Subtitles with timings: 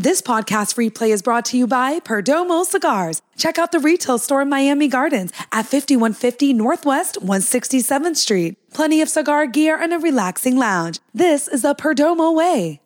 [0.00, 3.20] This podcast replay is brought to you by Perdomo Cigars.
[3.36, 8.56] Check out the retail store in Miami Gardens at 5150 Northwest 167th Street.
[8.72, 11.00] Plenty of cigar gear and a relaxing lounge.
[11.12, 12.80] This is the Perdomo way.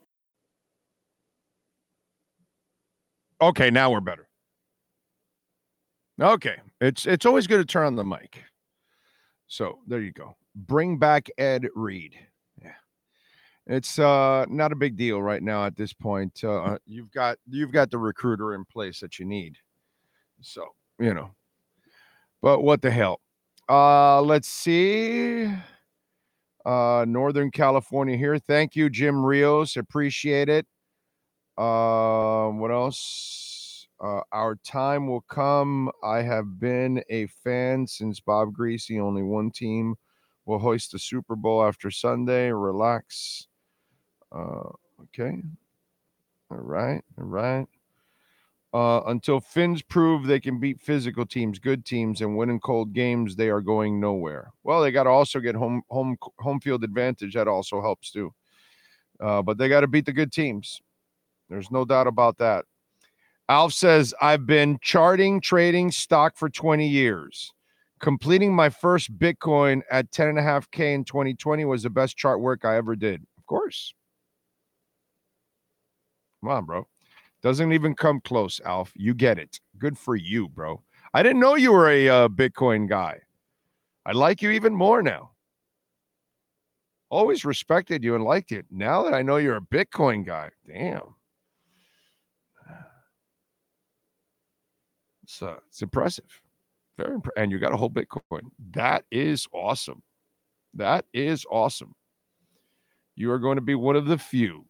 [3.41, 4.27] Okay, now we're better.
[6.21, 8.43] Okay, it's it's always good to turn on the mic.
[9.47, 10.35] So there you go.
[10.57, 12.17] Bring back Ed Reed.
[13.67, 16.45] It's uh not a big deal right now at this point.
[16.45, 19.57] Uh, you've got you've got the recruiter in place that you need.
[20.43, 20.67] So
[20.99, 21.31] you know,
[22.43, 23.21] but what the hell?
[23.69, 25.51] Uh, let's see.
[26.67, 28.39] Uh, Northern California here.
[28.39, 29.77] Thank you, Jim Rios.
[29.77, 30.67] Appreciate it.
[31.57, 33.87] Uh, what else?
[34.03, 35.91] Uh, our time will come.
[36.03, 39.01] I have been a fan since Bob Griese.
[39.01, 39.95] Only one team
[40.47, 42.51] will hoist the Super Bowl after Sunday.
[42.51, 43.47] Relax.
[44.35, 44.71] Uh,
[45.03, 45.43] okay.
[46.51, 47.03] All right.
[47.19, 47.67] All right.
[48.73, 52.93] Uh, until Finns prove they can beat physical teams, good teams, and win in cold
[52.93, 54.53] games, they are going nowhere.
[54.65, 57.35] Well, they got to also get home home home field advantage.
[57.35, 58.35] That also helps too.
[59.21, 60.83] Uh, but they got to beat the good teams.
[61.49, 62.65] There's no doubt about that.
[63.49, 67.53] Alf says, I've been charting, trading stock for 20 years.
[68.01, 72.17] Completing my first Bitcoin at 10 and a half K in 2020 was the best
[72.17, 73.23] chart work I ever did.
[73.39, 73.95] Of course.
[76.45, 76.87] Come on, bro.
[77.43, 78.93] Doesn't even come close, Alf.
[78.95, 79.61] You get it.
[79.79, 80.83] Good for you, bro.
[81.15, 83.19] I didn't know you were a uh, Bitcoin guy.
[84.05, 85.31] I like you even more now.
[87.09, 88.67] Always respected you and liked it.
[88.71, 91.15] Now that I know you're a Bitcoin guy, damn.
[95.23, 96.43] It's uh, it's impressive,
[96.99, 98.43] very imp- and you got a whole Bitcoin.
[98.73, 100.03] That is awesome.
[100.75, 101.95] That is awesome.
[103.17, 104.67] You are going to be one of the few.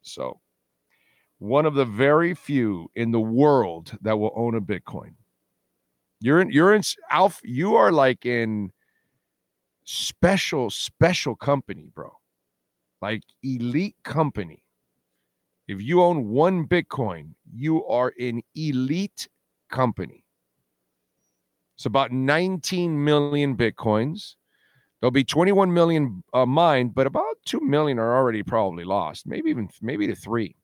[0.00, 0.40] So,
[1.42, 5.14] one of the very few in the world that will own a Bitcoin.
[6.20, 6.52] You're in.
[6.52, 6.82] You're in.
[7.10, 7.40] Alf.
[7.42, 8.70] You are like in
[9.84, 12.12] special, special company, bro.
[13.00, 14.62] Like elite company.
[15.66, 19.28] If you own one Bitcoin, you are in elite
[19.68, 20.24] company.
[21.76, 24.36] It's about 19 million Bitcoins.
[25.00, 29.50] There'll be 21 million uh, mined, but about 2 million are already probably lost, maybe
[29.50, 30.54] even maybe to three.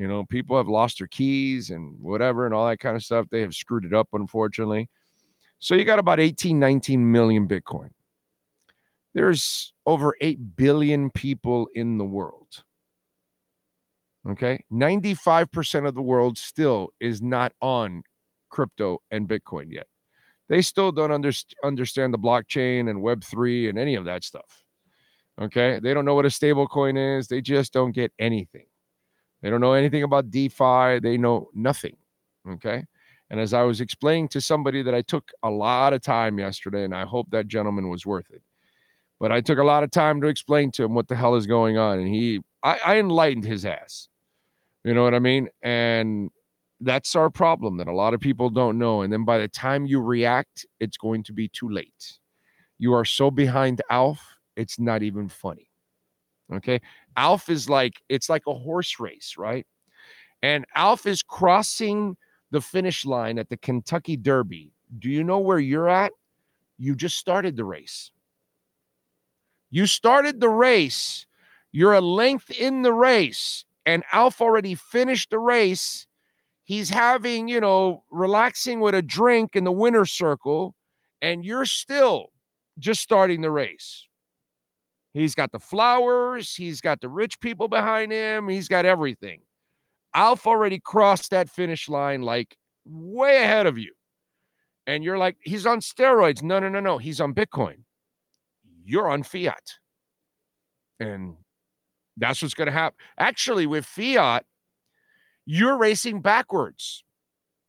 [0.00, 3.26] You know, people have lost their keys and whatever and all that kind of stuff.
[3.30, 4.88] They have screwed it up, unfortunately.
[5.58, 7.90] So you got about 18, 19 million Bitcoin.
[9.12, 12.64] There's over 8 billion people in the world.
[14.26, 14.64] Okay.
[14.72, 18.02] 95% of the world still is not on
[18.48, 19.86] crypto and Bitcoin yet.
[20.48, 21.32] They still don't under,
[21.62, 24.64] understand the blockchain and Web3 and any of that stuff.
[25.38, 25.78] Okay.
[25.78, 27.28] They don't know what a stable coin is.
[27.28, 28.64] They just don't get anything.
[29.42, 31.00] They don't know anything about DeFi.
[31.00, 31.96] They know nothing.
[32.48, 32.84] Okay.
[33.30, 36.84] And as I was explaining to somebody that I took a lot of time yesterday,
[36.84, 38.42] and I hope that gentleman was worth it.
[39.20, 41.46] But I took a lot of time to explain to him what the hell is
[41.46, 42.00] going on.
[42.00, 44.08] And he, I, I enlightened his ass.
[44.84, 45.48] You know what I mean?
[45.62, 46.30] And
[46.80, 49.02] that's our problem that a lot of people don't know.
[49.02, 52.18] And then by the time you react, it's going to be too late.
[52.78, 54.20] You are so behind Alf,
[54.56, 55.70] it's not even funny.
[56.52, 56.80] Okay.
[57.20, 59.66] Alf is like, it's like a horse race, right?
[60.42, 62.16] And Alf is crossing
[62.50, 64.72] the finish line at the Kentucky Derby.
[64.98, 66.12] Do you know where you're at?
[66.78, 68.10] You just started the race.
[69.68, 71.26] You started the race.
[71.72, 76.06] You're a length in the race, and Alf already finished the race
[76.64, 80.74] he's having, you know, relaxing with a drink in the winner's circle,
[81.20, 82.30] and you're still
[82.78, 84.06] just starting the race.
[85.12, 89.40] He's got the flowers, he's got the rich people behind him, he's got everything.
[90.14, 93.92] Alf already crossed that finish line like way ahead of you.
[94.86, 96.42] And you're like, he's on steroids.
[96.42, 96.98] No, no, no, no.
[96.98, 97.84] He's on Bitcoin.
[98.84, 99.78] You're on fiat.
[100.98, 101.36] And
[102.16, 102.96] that's what's going to happen.
[103.18, 104.44] Actually, with fiat,
[105.46, 107.04] you're racing backwards.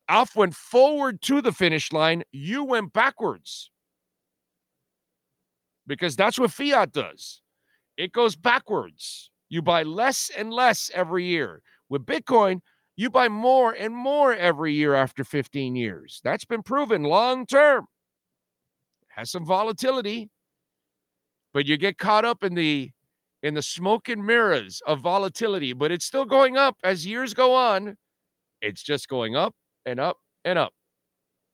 [0.07, 2.23] Alf went forward to the finish line.
[2.31, 3.70] You went backwards.
[5.91, 7.41] Because that's what fiat does.
[7.97, 9.29] It goes backwards.
[9.49, 11.61] You buy less and less every year.
[11.89, 12.61] With Bitcoin,
[12.95, 16.21] you buy more and more every year after 15 years.
[16.23, 17.87] That's been proven long term.
[19.09, 20.29] Has some volatility,
[21.53, 22.91] but you get caught up in the
[23.43, 27.53] in the smoke and mirrors of volatility, but it's still going up as years go
[27.53, 27.97] on.
[28.61, 29.53] It's just going up
[29.85, 30.15] and up
[30.45, 30.71] and up.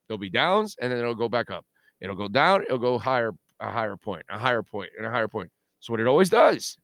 [0.08, 1.66] There'll be downs and then it'll go back up.
[2.02, 5.28] It'll go down, it'll go higher, a higher point, a higher point, and a higher
[5.28, 5.50] point.
[5.80, 6.78] That's what it always does.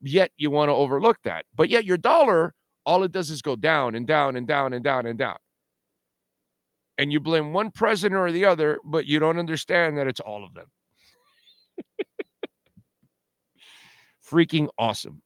[0.00, 1.46] Yet you want to overlook that.
[1.54, 2.54] But yet your dollar
[2.86, 5.36] all it does is go down and down and down and down and down.
[6.96, 10.44] And you blame one president or the other, but you don't understand that it's all
[10.44, 10.66] of them.
[14.30, 15.20] Freaking awesome.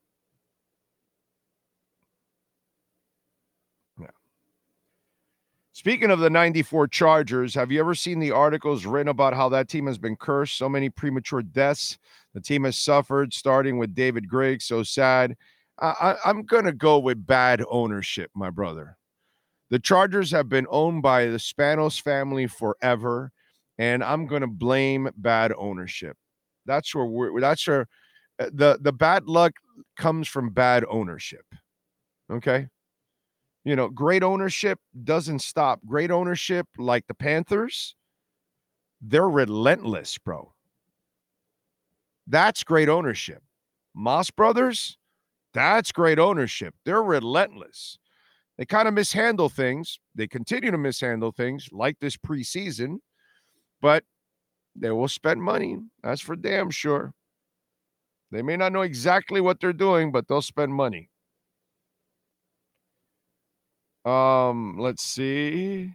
[5.81, 9.67] Speaking of the 94 Chargers, have you ever seen the articles written about how that
[9.67, 10.55] team has been cursed?
[10.55, 11.97] So many premature deaths
[12.35, 14.65] the team has suffered, starting with David Griggs.
[14.65, 15.35] So sad.
[15.79, 18.95] I, I'm going to go with bad ownership, my brother.
[19.71, 23.31] The Chargers have been owned by the Spanos family forever,
[23.79, 26.15] and I'm going to blame bad ownership.
[26.67, 27.41] That's where we're.
[27.41, 27.87] That's where
[28.39, 29.53] uh, the the bad luck
[29.97, 31.45] comes from bad ownership.
[32.31, 32.67] Okay,
[33.63, 35.79] you know, great ownership doesn't stop.
[35.85, 37.95] Great ownership, like the Panthers,
[39.01, 40.53] they're relentless, bro.
[42.27, 43.43] That's great ownership.
[43.93, 44.97] Mas Brothers,
[45.53, 46.73] that's great ownership.
[46.85, 47.97] They're relentless.
[48.57, 49.99] They kind of mishandle things.
[50.15, 52.97] They continue to mishandle things like this preseason,
[53.81, 54.03] but
[54.75, 55.77] they will spend money.
[56.03, 57.13] That's for damn sure.
[58.31, 61.10] They may not know exactly what they're doing, but they'll spend money.
[64.05, 65.93] Um, let's see.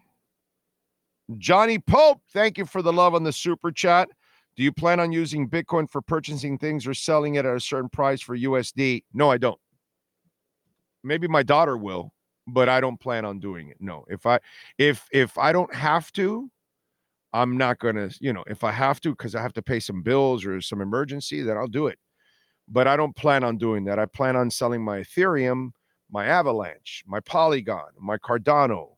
[1.39, 4.09] Johnny Pope, thank you for the love on the super chat.
[4.57, 7.91] Do you plan on using Bitcoin for purchasing things or selling it at a certain
[7.91, 9.05] price for USD?
[9.13, 9.59] No, I don't.
[11.05, 12.13] Maybe my daughter will,
[12.47, 13.77] but I don't plan on doing it.
[13.81, 14.05] No.
[14.09, 14.39] If I
[14.79, 16.51] if if I don't have to,
[17.33, 19.79] I'm not going to, you know, if I have to cuz I have to pay
[19.79, 21.99] some bills or some emergency, then I'll do it.
[22.67, 23.99] But I don't plan on doing that.
[23.99, 25.73] I plan on selling my Ethereum,
[26.11, 28.97] my Avalanche, my Polygon, my Cardano.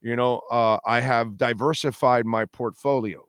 [0.00, 3.26] You know, uh, I have diversified my portfolio.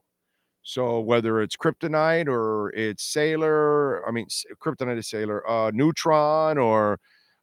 [0.63, 4.27] So whether it's kryptonite or it's Sailor, I mean
[4.61, 6.99] kryptonite is Sailor, uh, Neutron or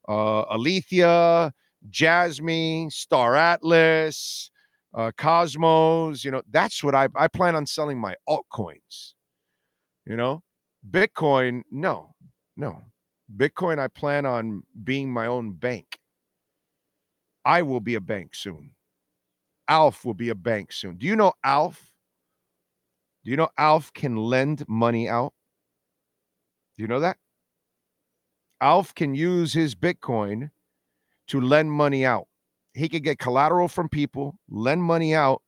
[0.08, 1.50] uh,
[1.90, 4.50] Jasmy, Star Atlas,
[4.94, 6.24] uh, Cosmos.
[6.24, 9.14] You know, that's what I I plan on selling my altcoins.
[10.06, 10.42] You know,
[10.90, 12.14] Bitcoin, no,
[12.56, 12.82] no,
[13.36, 13.78] Bitcoin.
[13.78, 15.98] I plan on being my own bank.
[17.44, 18.70] I will be a bank soon.
[19.68, 20.96] Alf will be a bank soon.
[20.96, 21.90] Do you know Alf?
[23.24, 25.32] Do you know Alf can lend money out?
[26.76, 27.16] Do you know that?
[28.60, 30.50] Alf can use his Bitcoin
[31.28, 32.28] to lend money out.
[32.74, 35.42] He could get collateral from people, lend money out,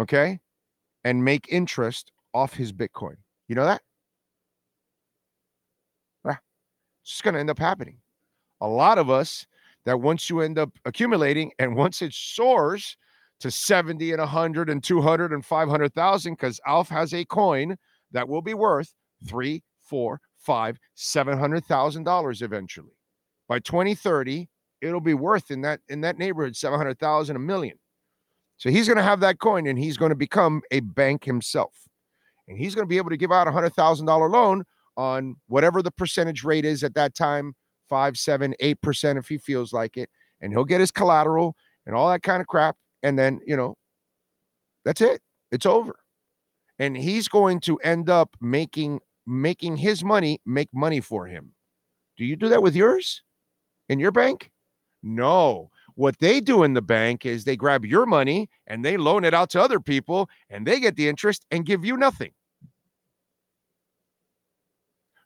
[0.00, 0.40] okay,
[1.04, 3.16] and make interest off his Bitcoin.
[3.48, 3.82] You know that?
[6.24, 6.36] Yeah.
[6.99, 7.98] It's just going to end up happening.
[8.60, 9.46] A lot of us
[9.86, 12.96] that once you end up accumulating and once it soars,
[13.40, 17.76] to 70 and 100 and 200 and 500,000 because Alf has a coin
[18.12, 18.94] that will be worth
[19.26, 22.96] three, four, five, seven hundred thousand dollars eventually.
[23.48, 24.48] By 2030,
[24.80, 27.78] it'll be worth in that in that neighborhood 700,000 a million.
[28.58, 31.72] So he's going to have that coin and he's going to become a bank himself.
[32.46, 34.64] And he's going to be able to give out a $100,000 loan
[35.00, 37.54] on whatever the percentage rate is at that time,
[37.88, 40.10] five, seven, eight percent if he feels like it.
[40.42, 41.56] And he'll get his collateral
[41.86, 43.76] and all that kind of crap and then you know
[44.84, 45.20] that's it.
[45.50, 45.96] It's over.
[46.78, 51.52] And he's going to end up making making his money make money for him.
[52.16, 53.22] Do you do that with yours?
[53.88, 54.50] In your bank?
[55.02, 55.70] No.
[55.94, 59.34] What they do in the bank is they grab your money and they loan it
[59.34, 62.32] out to other people and they get the interest and give you nothing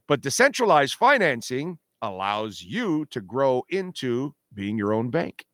[0.08, 5.44] but decentralized financing allows you to grow into being your own bank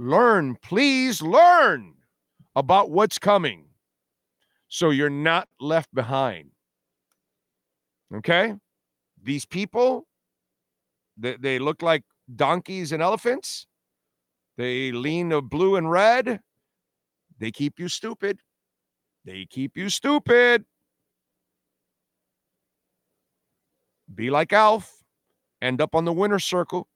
[0.00, 1.92] learn, please learn
[2.56, 3.66] about what's coming
[4.68, 6.50] so you're not left behind.
[8.14, 8.54] Okay?
[9.22, 10.06] These people,
[11.16, 12.02] they, they look like
[12.34, 13.66] donkeys and elephants.
[14.56, 16.40] They lean of blue and red.
[17.38, 18.40] They keep you stupid.
[19.24, 20.64] They keep you stupid.
[24.14, 24.92] Be like Alf.
[25.62, 26.88] End up on the winner's circle.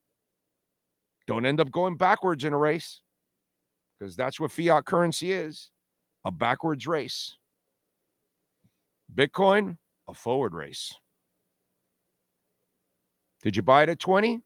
[1.26, 3.00] Don't end up going backwards in a race
[3.98, 5.70] because that's what fiat currency is
[6.24, 7.36] a backwards race.
[9.14, 9.76] Bitcoin,
[10.08, 10.94] a forward race.
[13.42, 14.40] Did you buy it at 20?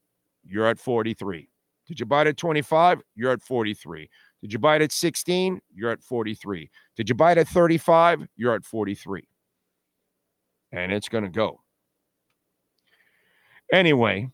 [0.45, 1.49] You're at 43.
[1.87, 3.01] Did you buy it at 25?
[3.15, 4.11] You're at 43.
[4.43, 5.61] Did you buy it at 16?
[5.75, 6.71] You're at 43.
[6.97, 8.27] Did you buy it at 35?
[8.37, 9.23] You're at 43.
[10.73, 11.61] And it's going to go.
[13.73, 14.31] Anyway,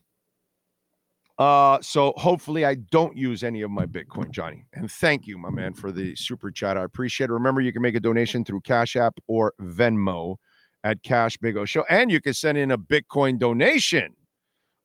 [1.37, 4.65] uh, so hopefully I don't use any of my Bitcoin, Johnny.
[4.73, 6.77] And thank you, my man, for the super chat.
[6.77, 7.33] I appreciate it.
[7.33, 10.37] Remember, you can make a donation through Cash App or Venmo
[10.85, 11.83] at Cash Big O Show.
[11.89, 14.15] And you can send in a Bitcoin donation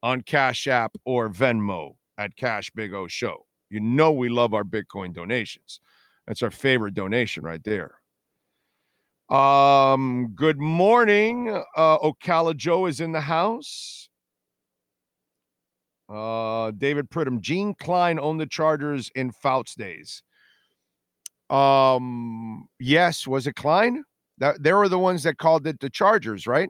[0.02, 3.47] on Cash App or Venmo at Cash Big O Show.
[3.69, 5.80] You know we love our Bitcoin donations.
[6.26, 7.95] That's our favorite donation right there.
[9.28, 11.62] Um, good morning.
[11.76, 14.00] Uh, Ocala Joe is in the house.
[16.11, 20.23] Uh, David Pridham, Gene Klein owned the Chargers in Fouts days.
[21.49, 24.05] Um, yes, was it Klein?
[24.38, 26.69] That they were the ones that called it the Chargers, right?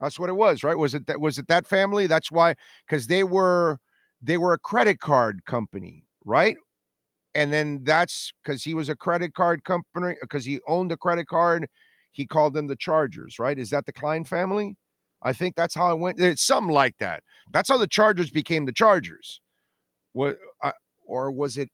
[0.00, 0.78] That's what it was, right?
[0.78, 2.06] Was it that was it that family?
[2.06, 2.54] That's why
[2.86, 3.78] because they were
[4.22, 6.56] they were a credit card company, right?
[7.34, 11.26] And then that's because he was a credit card company because he owned a credit
[11.26, 11.68] card.
[12.12, 13.58] He called them the Chargers, right?
[13.58, 14.76] Is that the Klein family?
[15.22, 16.20] I think that's how it went.
[16.20, 17.22] It's something like that.
[17.52, 19.40] That's how the Chargers became the Chargers.
[20.12, 20.38] What
[21.06, 21.70] or was it?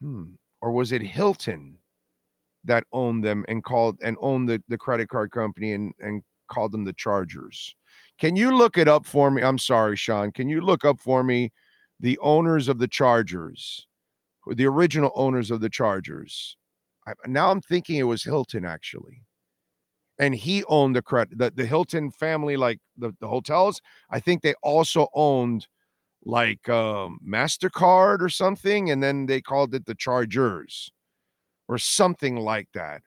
[0.00, 0.32] Hmm.
[0.60, 1.78] Or was it Hilton
[2.64, 6.72] that owned them and called and owned the, the credit card company and and called
[6.72, 7.74] them the Chargers?
[8.18, 9.42] Can you look it up for me?
[9.42, 10.32] I'm sorry, Sean.
[10.32, 11.52] Can you look up for me
[12.00, 13.86] the owners of the Chargers,
[14.46, 16.56] the original owners of the Chargers?
[17.06, 19.22] I, now I'm thinking it was Hilton actually
[20.22, 23.82] and he owned the credit the, the hilton family like the, the hotels.
[24.08, 25.66] I think they also owned
[26.24, 30.92] like um mastercard or something and then they called it the chargers
[31.66, 33.02] or something like that.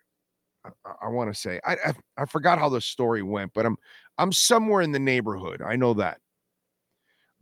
[0.65, 0.69] I,
[1.03, 3.77] I want to say I, I i forgot how the story went but i'm
[4.17, 5.61] i'm somewhere in the neighborhood.
[5.61, 6.17] I know that.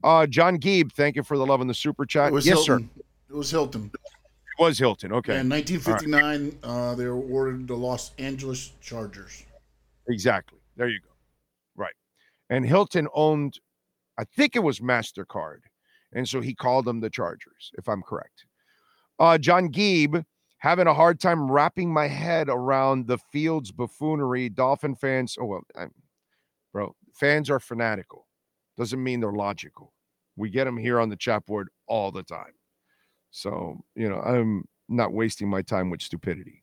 [0.03, 2.32] Uh john Geeb, thank you for the love in the super chat.
[2.32, 2.92] Yes hilton.
[2.96, 3.01] sir
[3.32, 3.89] it was hilton.
[3.96, 5.39] It was hilton okay.
[5.39, 6.58] In 1959 right.
[6.62, 9.46] uh they were awarded the los angeles chargers
[10.07, 10.60] Exactly.
[10.75, 11.10] There you go.
[11.75, 11.93] Right.
[12.50, 13.60] And Hilton owned,
[14.17, 15.60] I think it was MasterCard.
[16.13, 18.45] And so he called them the Chargers, if I'm correct.
[19.19, 20.24] Uh, John Geeb,
[20.57, 24.50] having a hard time wrapping my head around the field's buffoonery.
[24.50, 25.91] Dolphin fans, oh, well, I'm,
[26.72, 28.27] bro, fans are fanatical.
[28.77, 29.93] Doesn't mean they're logical.
[30.36, 32.53] We get them here on the chat board all the time.
[33.31, 36.62] So, you know, I'm not wasting my time with stupidity.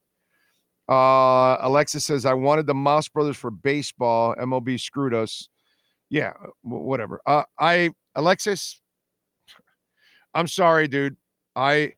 [0.90, 4.34] Uh, Alexis says, I wanted the Mas brothers for baseball.
[4.34, 5.48] MLB screwed us.
[6.08, 6.32] Yeah,
[6.62, 7.20] whatever.
[7.24, 8.80] Uh, I, Alexis,
[10.34, 11.16] I'm sorry, dude.
[11.54, 11.92] I,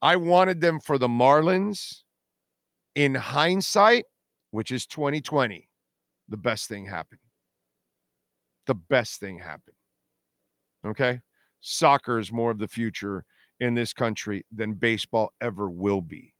[0.00, 2.02] I wanted them for the Marlins.
[2.94, 4.04] In hindsight,
[4.52, 5.68] which is 2020,
[6.28, 7.18] the best thing happened.
[8.68, 9.74] The best thing happened.
[10.86, 11.20] Okay.
[11.60, 13.24] Soccer is more of the future
[13.58, 16.34] in this country than baseball ever will be.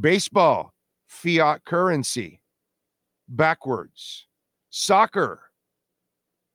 [0.00, 0.72] Baseball
[1.10, 2.40] fiat currency
[3.28, 4.26] backwards.
[4.70, 5.40] Soccer,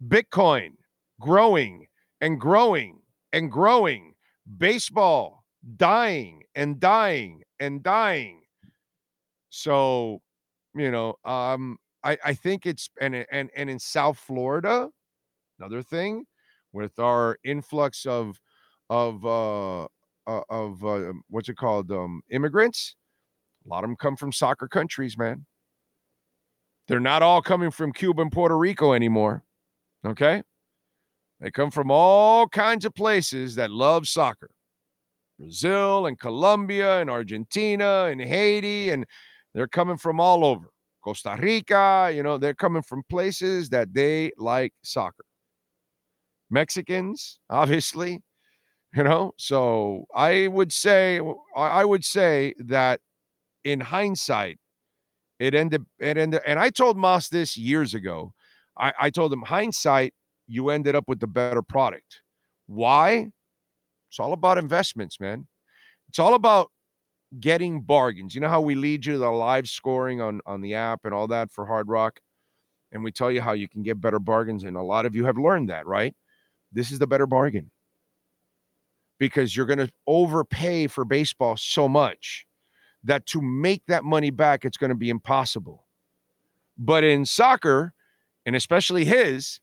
[0.07, 0.71] Bitcoin
[1.19, 1.88] growing
[2.21, 3.00] and growing
[3.33, 4.13] and growing.
[4.57, 5.43] Baseball
[5.77, 8.41] dying and dying and dying.
[9.50, 10.21] So,
[10.74, 14.89] you know, um, I, I think it's and and and in South Florida,
[15.59, 16.25] another thing
[16.71, 18.39] with our influx of
[18.89, 22.95] of uh, uh of uh, what's it called um immigrants
[23.65, 25.45] a lot of them come from soccer countries, man.
[26.88, 29.43] They're not all coming from Cuba and Puerto Rico anymore.
[30.05, 30.43] Okay.
[31.39, 34.50] They come from all kinds of places that love soccer
[35.39, 38.91] Brazil and Colombia and Argentina and Haiti.
[38.91, 39.05] And
[39.53, 40.69] they're coming from all over
[41.03, 42.12] Costa Rica.
[42.13, 45.25] You know, they're coming from places that they like soccer.
[46.50, 48.22] Mexicans, obviously,
[48.93, 49.34] you know.
[49.38, 51.19] So I would say,
[51.55, 53.01] I would say that
[53.65, 54.60] in hindsight,
[55.39, 58.31] it ended it ended and I told Mas this years ago.
[58.77, 60.13] I, I told him hindsight,
[60.48, 62.22] you ended up with the better product.
[62.67, 63.31] Why?
[64.10, 65.48] It's all about investments, man.
[66.10, 66.72] It's all about
[67.39, 68.36] getting bargains.
[68.36, 71.13] You know how we lead you to the live scoring on on the app and
[71.13, 72.19] all that for Hard Rock,
[72.91, 75.25] and we tell you how you can get better bargains, and a lot of you
[75.25, 76.15] have learned that, right?
[76.72, 77.72] This is the better bargain
[79.17, 82.45] because you're going to overpay for baseball so much
[83.05, 85.85] that to make that money back, it's going to be impossible.
[86.77, 87.93] But in soccer,
[88.45, 89.59] and especially his,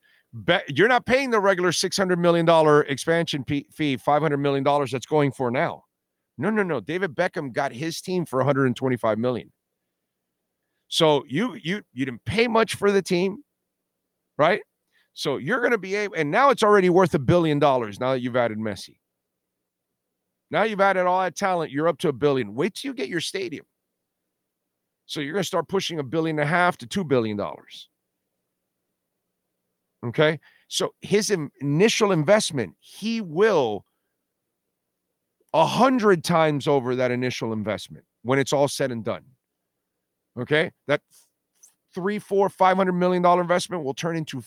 [0.68, 2.49] you're not paying the regular $600 million
[2.88, 3.66] expansion fee,
[3.99, 5.84] $500 million that's going for now.
[6.38, 6.80] No, no, no.
[6.80, 9.52] David Beckham got his team for 125 million.
[10.88, 13.38] So you you you didn't pay much for the team,
[14.37, 14.61] right?
[15.14, 18.12] So you're going to be able, and now it's already worth a billion dollars now
[18.12, 18.96] that you've added Messi.
[20.52, 21.73] Now you've added all that talent.
[21.73, 22.54] You're up to a billion.
[22.54, 23.64] Wait till you get your stadium.
[25.06, 27.88] So you're going to start pushing a billion and a half to two billion dollars.
[30.06, 30.38] Okay.
[30.68, 33.87] So his initial investment, he will
[35.54, 39.25] a hundred times over that initial investment when it's all said and done.
[40.38, 40.71] Okay.
[40.87, 41.00] That
[41.94, 44.42] three, four, five hundred million dollar investment will turn into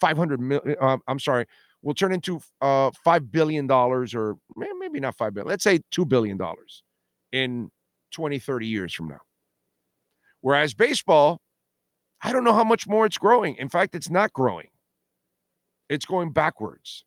[0.00, 0.76] 500 million.
[0.80, 1.46] Uh, I'm sorry,
[1.86, 6.36] will turn into uh, $5 billion or maybe not 5 billion, let's say $2 billion
[7.30, 7.70] in
[8.10, 9.20] 20, 30 years from now.
[10.40, 11.40] Whereas baseball,
[12.20, 13.54] I don't know how much more it's growing.
[13.54, 14.66] In fact, it's not growing,
[15.88, 17.04] it's going backwards.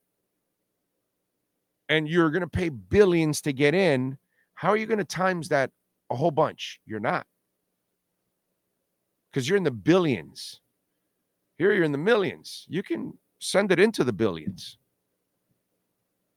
[1.89, 4.17] And you're going to pay billions to get in.
[4.53, 5.71] How are you going to times that
[6.09, 6.79] a whole bunch?
[6.85, 7.27] You're not.
[9.29, 10.61] Because you're in the billions.
[11.57, 12.65] Here you're in the millions.
[12.69, 14.77] You can send it into the billions.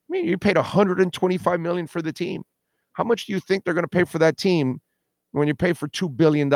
[0.08, 2.42] I mean, you paid 125 million for the team.
[2.92, 4.80] How much do you think they're going to pay for that team
[5.32, 6.48] when you pay for $2 billion?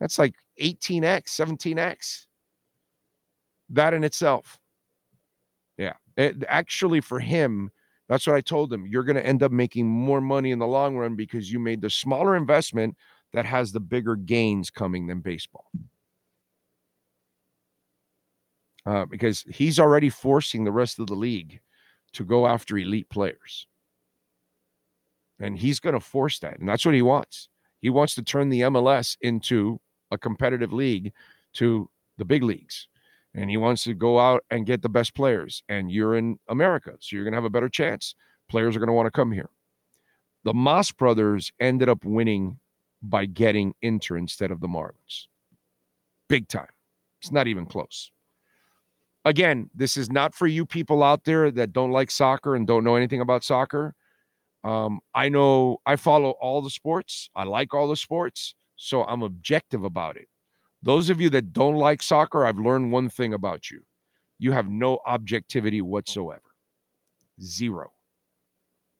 [0.00, 2.26] That's like 18x, 17x.
[3.70, 4.58] That in itself.
[5.78, 5.94] Yeah.
[6.16, 7.70] It, actually, for him,
[8.08, 8.86] that's what I told him.
[8.86, 11.80] You're going to end up making more money in the long run because you made
[11.80, 12.96] the smaller investment
[13.32, 15.70] that has the bigger gains coming than baseball.
[18.86, 21.60] Uh, because he's already forcing the rest of the league
[22.12, 23.66] to go after elite players.
[25.40, 26.58] And he's going to force that.
[26.58, 27.48] And that's what he wants.
[27.80, 31.12] He wants to turn the MLS into a competitive league
[31.54, 31.88] to
[32.18, 32.88] the big leagues.
[33.34, 35.62] And he wants to go out and get the best players.
[35.68, 36.92] And you're in America.
[37.00, 38.14] So you're going to have a better chance.
[38.48, 39.50] Players are going to want to come here.
[40.44, 42.60] The Mas brothers ended up winning
[43.02, 45.26] by getting Inter instead of the Marlins.
[46.28, 46.68] Big time.
[47.20, 48.10] It's not even close
[49.24, 52.84] again, this is not for you people out there that don't like soccer and don't
[52.84, 53.94] know anything about soccer.
[54.62, 57.28] Um, I know I follow all the sports.
[57.34, 60.28] I like all the sports, so I'm objective about it.
[60.82, 63.82] Those of you that don't like soccer, I've learned one thing about you.
[64.38, 66.42] You have no objectivity whatsoever.
[67.40, 67.92] Zero.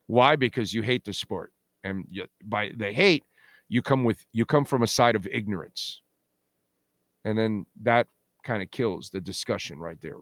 [0.06, 0.36] Why?
[0.36, 1.52] Because you hate the sport.
[1.82, 3.24] And you, by the hate,
[3.68, 6.00] you come with you come from a side of ignorance.
[7.24, 8.06] And then that
[8.44, 10.16] kind of kills the discussion right there.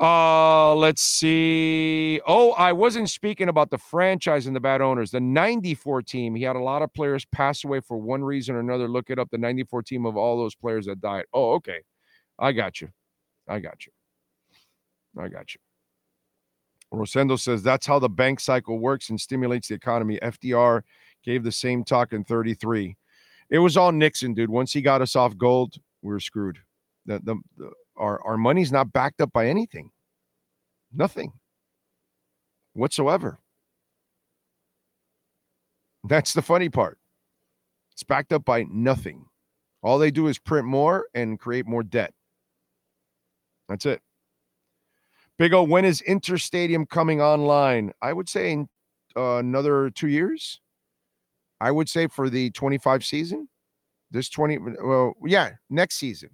[0.00, 2.20] Uh, let's see.
[2.26, 5.12] Oh, I wasn't speaking about the franchise and the bad owners.
[5.12, 8.60] The 94 team, he had a lot of players pass away for one reason or
[8.60, 8.88] another.
[8.88, 9.30] Look it up.
[9.30, 11.26] The 94 team of all those players that died.
[11.32, 11.80] Oh, okay.
[12.38, 12.88] I got you.
[13.48, 13.92] I got you.
[15.16, 15.60] I got you.
[16.92, 20.18] Rosendo says that's how the bank cycle works and stimulates the economy.
[20.22, 20.82] FDR
[21.24, 22.96] gave the same talk in 33.
[23.50, 24.50] It was all Nixon, dude.
[24.50, 25.76] Once he got us off gold,
[26.12, 26.58] were screwed.
[27.06, 29.90] The, the, the, our, our money's not backed up by anything,
[30.92, 31.32] nothing
[32.72, 33.38] whatsoever.
[36.04, 36.98] That's the funny part.
[37.92, 39.26] It's backed up by nothing.
[39.82, 42.12] All they do is print more and create more debt.
[43.68, 44.00] That's it.
[45.38, 47.92] Big O, when is Interstadium coming online?
[48.02, 48.68] I would say in
[49.16, 50.60] uh, another two years.
[51.60, 53.48] I would say for the 25 season.
[54.14, 56.30] This 20, well, yeah, next season.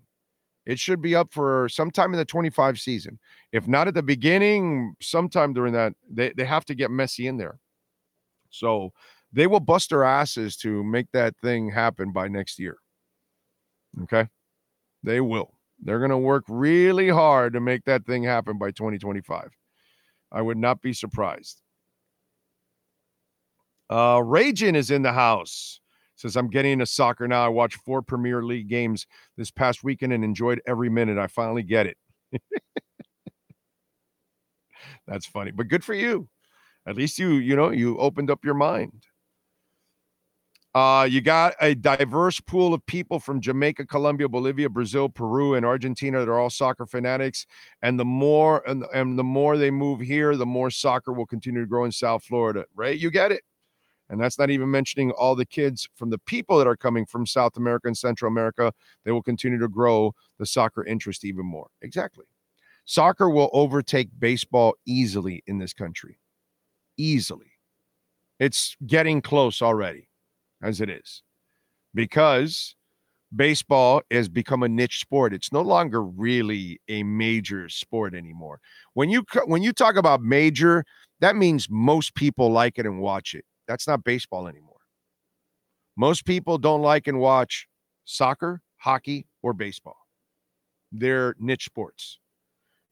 [0.66, 3.18] It should be up for sometime in the 25 season.
[3.52, 7.38] If not at the beginning, sometime during that, they, they have to get Messi in
[7.38, 7.58] there.
[8.50, 8.92] So
[9.32, 12.76] they will bust their asses to make that thing happen by next year.
[14.02, 14.28] Okay.
[15.02, 15.54] They will.
[15.82, 19.52] They're going to work really hard to make that thing happen by 2025.
[20.30, 21.62] I would not be surprised.
[23.88, 25.80] Uh, Ragin is in the house
[26.20, 29.06] says i'm getting into soccer now i watched four premier league games
[29.36, 31.96] this past weekend and enjoyed every minute i finally get it
[35.06, 36.28] that's funny but good for you
[36.86, 39.06] at least you you know you opened up your mind
[40.72, 45.66] uh, you got a diverse pool of people from Jamaica, Colombia, Bolivia, Brazil, Peru, and
[45.66, 47.44] Argentina They're all soccer fanatics.
[47.82, 51.62] And the more and, and the more they move here, the more soccer will continue
[51.62, 52.66] to grow in South Florida.
[52.74, 52.96] Right?
[52.96, 53.42] You get it.
[54.10, 57.26] And that's not even mentioning all the kids from the people that are coming from
[57.26, 58.72] South America and Central America.
[59.04, 61.68] They will continue to grow the soccer interest even more.
[61.80, 62.26] Exactly.
[62.84, 66.18] Soccer will overtake baseball easily in this country.
[66.96, 67.52] Easily.
[68.40, 70.08] It's getting close already,
[70.62, 71.22] as it is,
[71.94, 72.74] because
[73.34, 75.32] baseball has become a niche sport.
[75.32, 78.60] It's no longer really a major sport anymore.
[78.94, 80.84] When you when you talk about major,
[81.20, 83.44] that means most people like it and watch it.
[83.70, 84.80] That's not baseball anymore.
[85.96, 87.68] Most people don't like and watch
[88.04, 89.96] soccer, hockey, or baseball.
[90.90, 92.18] They're niche sports.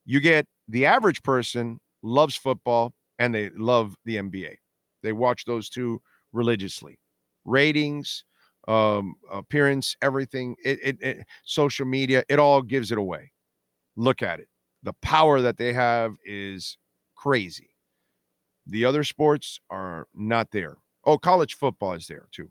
[0.04, 4.54] You get the average person loves football and they love the NBA.
[5.02, 6.00] They watch those two
[6.32, 6.96] religiously.
[7.44, 8.22] Ratings,
[8.68, 13.32] um, appearance, everything, it, it, it, social media, it all gives it away.
[13.96, 14.46] Look at it.
[14.84, 16.78] The power that they have is
[17.16, 17.70] crazy.
[18.68, 20.76] The other sports are not there.
[21.04, 22.50] Oh, college football is there too.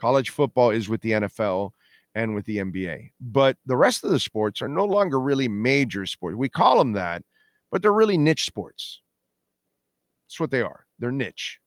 [0.00, 1.72] College football is with the NFL,
[2.14, 3.10] and with the NBA.
[3.20, 6.36] But the rest of the sports are no longer really major sports.
[6.36, 7.22] We call them that,
[7.70, 9.00] but they're really niche sports.
[10.26, 10.86] That's what they are.
[10.98, 11.58] They're niche.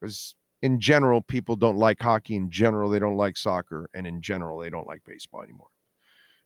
[0.00, 2.36] Because in general, people don't like hockey.
[2.36, 3.88] In general, they don't like soccer.
[3.94, 5.68] And in general, they don't like baseball anymore.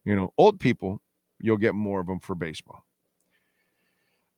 [0.05, 1.01] You know, old people,
[1.39, 2.85] you'll get more of them for baseball.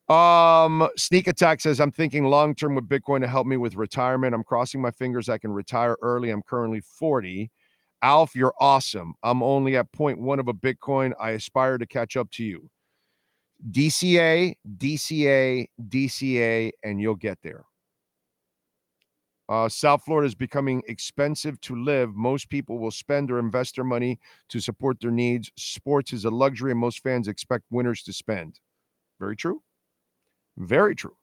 [0.08, 4.34] Um, Sneak Attack says, I'm thinking long term with Bitcoin to help me with retirement.
[4.34, 6.30] I'm crossing my fingers I can retire early.
[6.30, 7.50] I'm currently 40.
[8.02, 9.14] Alf, you're awesome.
[9.22, 11.12] I'm only at 0.1 of a Bitcoin.
[11.20, 12.68] I aspire to catch up to you.
[13.70, 17.64] DCA, DCA, DCA, and you'll get there.
[19.48, 22.14] Uh, South Florida is becoming expensive to live.
[22.14, 25.50] Most people will spend or invest their money to support their needs.
[25.56, 28.58] Sports is a luxury, and most fans expect winners to spend.
[29.20, 29.62] Very true.
[30.56, 31.16] Very true.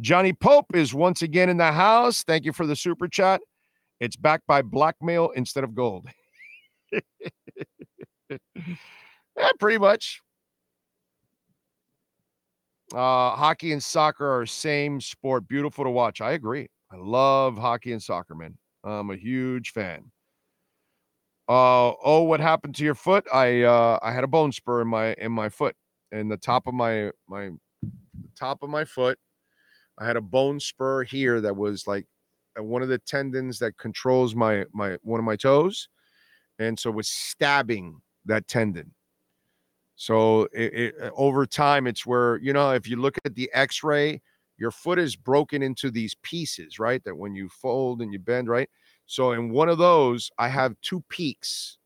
[0.00, 2.22] Johnny Pope is once again in the house.
[2.22, 3.40] Thank you for the super chat.
[4.00, 6.06] It's backed by blackmail instead of gold.
[8.30, 8.38] yeah,
[9.58, 10.20] pretty much.
[12.94, 15.48] Uh, hockey and soccer are same sport.
[15.48, 16.20] Beautiful to watch.
[16.20, 16.68] I agree.
[16.90, 18.56] I love hockey and soccer, man.
[18.84, 20.10] I'm a huge fan.
[21.48, 23.26] Uh, oh, what happened to your foot?
[23.32, 25.74] I uh, I had a bone spur in my in my foot,
[26.12, 27.50] in the top of my my
[28.38, 29.18] top of my foot.
[29.98, 32.06] I had a bone spur here that was like
[32.58, 35.88] uh, one of the tendons that controls my my one of my toes,
[36.58, 38.94] and so was stabbing that tendon.
[39.96, 43.50] So it, it, uh, over time, it's where you know if you look at the
[43.52, 44.22] X-ray,
[44.56, 47.02] your foot is broken into these pieces, right?
[47.04, 48.70] That when you fold and you bend, right?
[49.06, 51.78] So in one of those, I have two peaks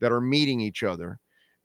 [0.00, 1.18] that are meeting each other,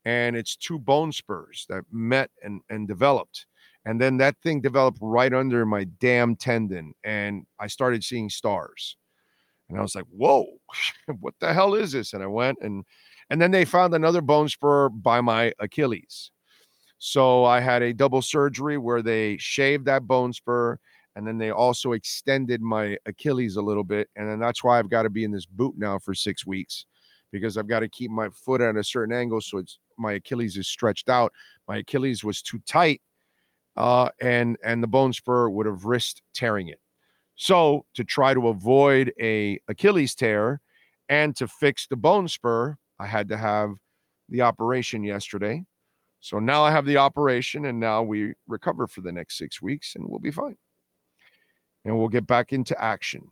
[0.06, 3.46] and it's two bone spurs that met and and developed.
[3.86, 8.96] And then that thing developed right under my damn tendon, and I started seeing stars.
[9.70, 10.46] And I was like, "Whoa,
[11.20, 12.86] what the hell is this?" And I went and
[13.30, 16.32] and then they found another bone spur by my Achilles.
[17.00, 20.78] So I had a double surgery where they shaved that bone spur
[21.16, 24.10] and then they also extended my Achilles a little bit.
[24.16, 26.86] And then that's why I've got to be in this boot now for six weeks
[27.32, 30.58] because I've got to keep my foot at a certain angle so it's my Achilles
[30.58, 31.34] is stretched out.
[31.68, 33.02] My Achilles was too tight
[33.76, 36.80] uh, and and the bone spur would have risked tearing it.
[37.36, 40.62] So to try to avoid a Achilles tear
[41.10, 43.72] and to fix the bone spur, I had to have
[44.30, 45.66] the operation yesterday.
[46.20, 49.96] So now I have the operation, and now we recover for the next six weeks,
[49.96, 50.56] and we'll be fine.
[51.84, 53.28] And we'll get back into action.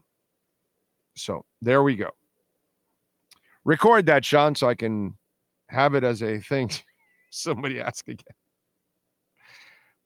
[1.15, 2.09] So there we go.
[3.63, 5.17] Record that, Sean, so I can
[5.69, 6.69] have it as a thing.
[7.31, 8.40] Somebody ask again.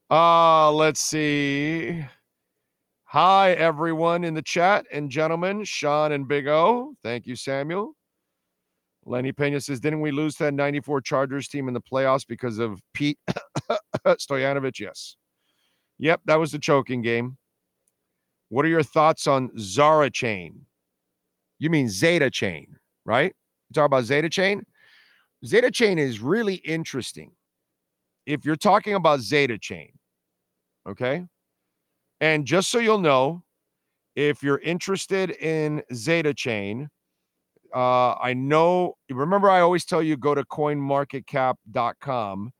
[0.10, 2.06] Uh, let's see.
[3.06, 6.94] Hi, everyone in the chat and gentlemen, Sean and Big O.
[7.02, 7.96] Thank you, Samuel.
[9.06, 12.80] Lenny Pena says, Didn't we lose that 94 Chargers team in the playoffs because of
[12.94, 13.18] Pete
[14.06, 14.80] Stoyanovich?
[14.80, 15.16] Yes.
[15.98, 17.38] Yep, that was the choking game.
[18.50, 20.66] What are your thoughts on Zara chain?
[21.58, 23.34] You mean Zeta chain, right?
[23.70, 24.64] You talk about Zeta chain?
[25.46, 27.32] Zeta chain is really interesting
[28.26, 29.92] if you're talking about Zeta Chain,
[30.88, 31.26] okay?
[32.22, 33.44] And just so you'll know,
[34.16, 36.90] if you're interested in Zeta Chain,
[37.76, 42.52] uh, I know, remember, I always tell you go to coinmarketcap.com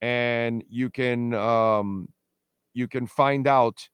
[0.00, 2.08] and you can um,
[2.74, 3.88] you can find out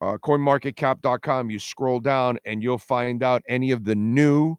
[0.00, 1.50] uh, coinmarketcap.com.
[1.50, 4.56] You scroll down and you'll find out any of the new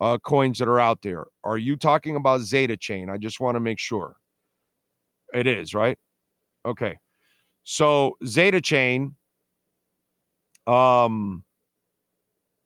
[0.00, 1.26] uh, coins that are out there.
[1.44, 3.08] Are you talking about Zeta Chain?
[3.08, 4.16] I just want to make sure.
[5.34, 5.98] It is, right?
[6.64, 6.96] Okay.
[7.64, 9.16] So Zeta Chain,
[10.66, 11.44] um,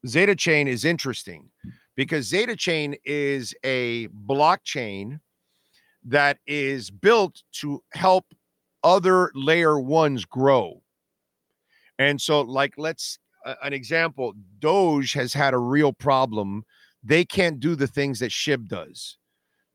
[0.06, 1.50] Zeta Chain is interesting
[1.96, 5.20] because Zeta Chain is a blockchain
[6.04, 8.26] that is built to help
[8.84, 10.82] other layer ones grow.
[11.98, 16.64] And so, like, let's uh, an example Doge has had a real problem.
[17.02, 19.16] They can't do the things that SHIB does.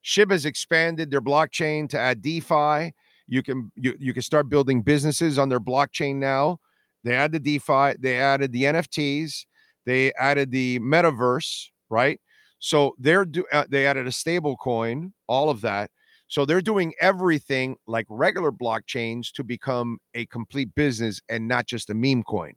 [0.04, 2.94] SHIB has expanded their blockchain to add DeFi.
[3.28, 6.60] You can you, you can start building businesses on their blockchain now.
[7.04, 9.46] They added the DeFi, they added the NFTs,
[9.86, 12.20] they added the metaverse, right?
[12.60, 15.90] So they're do uh, they added a stable coin, all of that.
[16.28, 21.90] So they're doing everything like regular blockchains to become a complete business and not just
[21.90, 22.54] a meme coin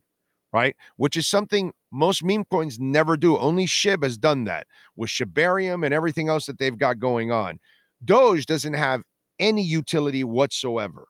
[0.52, 0.74] right?
[0.96, 3.38] Which is something most meme coins never do.
[3.38, 7.59] Only SHIB has done that with Shibarium and everything else that they've got going on.
[8.05, 9.03] Doge doesn't have
[9.38, 11.07] any utility whatsoever.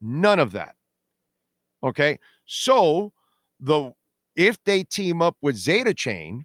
[0.00, 0.74] None of that.
[1.82, 2.18] Okay.
[2.46, 3.12] So
[3.60, 3.92] the
[4.34, 6.44] if they team up with Zeta Chain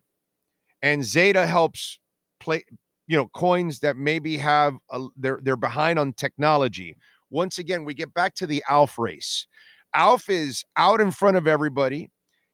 [0.82, 2.00] and Zeta helps
[2.40, 2.64] play
[3.12, 6.96] you know, coins that maybe have a, they're they're behind on technology.
[7.30, 9.48] Once again, we get back to the Alf race.
[9.94, 12.10] Alf is out in front of everybody.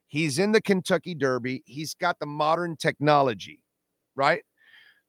[0.07, 1.63] He's in the Kentucky Derby.
[1.65, 3.61] He's got the modern technology,
[4.15, 4.41] right?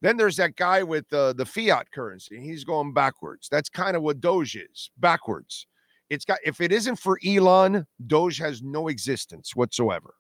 [0.01, 2.41] Then there's that guy with uh, the fiat currency.
[2.41, 3.49] He's going backwards.
[3.51, 5.67] That's kind of what Doge is backwards.
[6.11, 10.15] It's got, if it isn't for Elon, Doge has no existence whatsoever,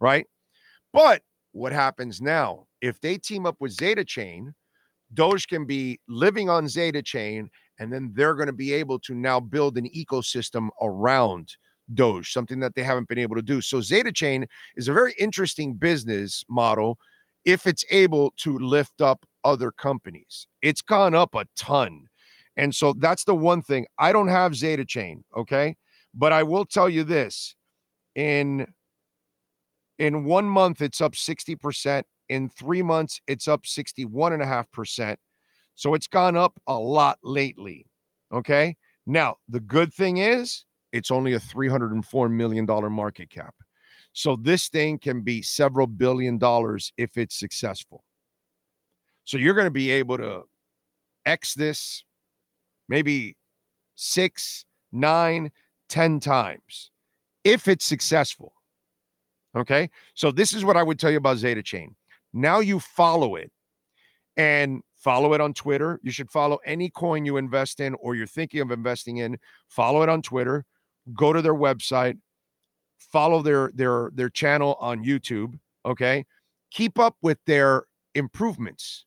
[0.00, 0.26] right?
[0.92, 2.66] But what happens now?
[2.80, 4.54] If they team up with Zeta Chain,
[5.14, 9.14] Doge can be living on Zeta Chain, and then they're going to be able to
[9.14, 11.54] now build an ecosystem around
[11.94, 13.60] Doge, something that they haven't been able to do.
[13.60, 14.46] So Zeta Chain
[14.76, 16.98] is a very interesting business model
[17.44, 20.46] if it's able to lift up other companies.
[20.60, 22.06] It's gone up a ton.
[22.56, 23.86] And so that's the one thing.
[23.98, 25.76] I don't have Zeta Chain, okay?
[26.14, 27.54] But I will tell you this.
[28.14, 28.66] In
[29.98, 35.16] in 1 month it's up 60%, in 3 months it's up 61.5%.
[35.74, 37.86] So it's gone up a lot lately,
[38.32, 38.76] okay?
[39.06, 43.54] Now, the good thing is it's only a $304 million market cap.
[44.12, 48.04] So this thing can be several billion dollars if it's successful.
[49.24, 50.42] So you're going to be able to
[51.26, 52.04] X this
[52.88, 53.36] maybe
[53.94, 55.50] six, nine,
[55.88, 56.90] ten times
[57.44, 58.52] if it's successful.
[59.56, 59.90] Okay.
[60.14, 61.94] So this is what I would tell you about Zeta Chain.
[62.32, 63.50] Now you follow it
[64.36, 66.00] and follow it on Twitter.
[66.02, 69.38] You should follow any coin you invest in or you're thinking of investing in.
[69.68, 70.64] Follow it on Twitter.
[71.14, 72.18] Go to their website,
[72.98, 76.24] follow their their their channel on YouTube, okay?
[76.70, 79.04] Keep up with their improvements.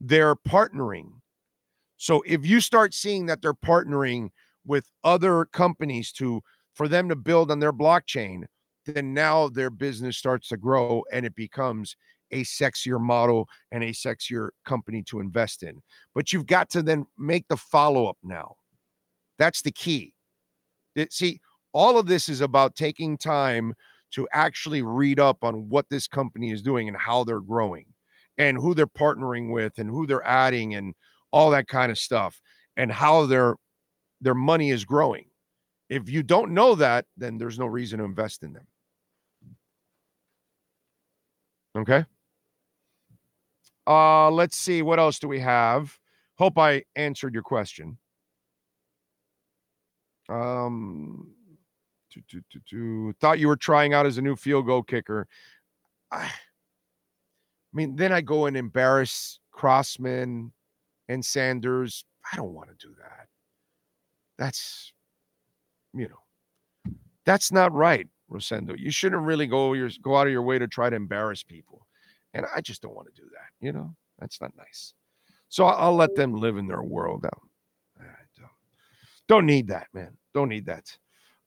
[0.00, 1.06] They're partnering.
[1.96, 4.30] So if you start seeing that they're partnering
[4.64, 6.42] with other companies to
[6.74, 8.42] for them to build on their blockchain,
[8.86, 11.96] then now their business starts to grow and it becomes
[12.32, 15.82] a sexier model and a sexier company to invest in.
[16.14, 18.56] But you've got to then make the follow up now.
[19.38, 20.14] That's the key.
[20.94, 21.40] It, see,
[21.72, 23.74] all of this is about taking time
[24.12, 27.86] to actually read up on what this company is doing and how they're growing
[28.38, 30.94] and who they're partnering with and who they're adding and
[31.32, 32.40] all that kind of stuff
[32.76, 33.56] and how their
[34.20, 35.26] their money is growing.
[35.88, 38.66] If you don't know that, then there's no reason to invest in them.
[41.76, 42.04] Okay?
[43.86, 45.98] Uh let's see what else do we have?
[46.36, 47.98] Hope I answered your question.
[50.32, 51.34] Um
[52.12, 55.26] to, to, to, to, Thought you were trying out as a new field goal kicker.
[56.10, 56.30] I, I
[57.72, 60.52] mean, then I go and embarrass Crossman
[61.08, 62.04] and Sanders.
[62.30, 63.26] I don't want to do that.
[64.38, 64.92] That's,
[65.94, 68.78] you know, that's not right, Rosendo.
[68.78, 71.86] You shouldn't really go your go out of your way to try to embarrass people.
[72.34, 73.66] And I just don't want to do that.
[73.66, 74.94] You know, that's not nice.
[75.48, 77.22] So I'll, I'll let them live in their world.
[77.22, 77.51] Don't,
[79.28, 80.16] don't need that, man.
[80.34, 80.96] Don't need that.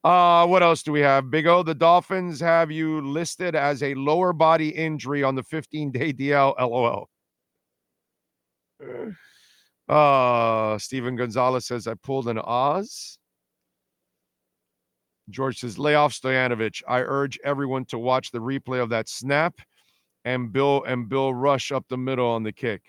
[0.03, 1.31] Uh, what else do we have?
[1.31, 5.91] Big O, the Dolphins have you listed as a lower body injury on the 15
[5.91, 6.53] day DL.
[6.59, 7.09] LOL.
[9.87, 13.17] Uh, Steven Gonzalez says, I pulled an Oz.
[15.29, 16.83] George says, lay off Stoyanovich.
[16.87, 19.59] I urge everyone to watch the replay of that snap
[20.23, 22.81] and Bill and Bill rush up the middle on the kick.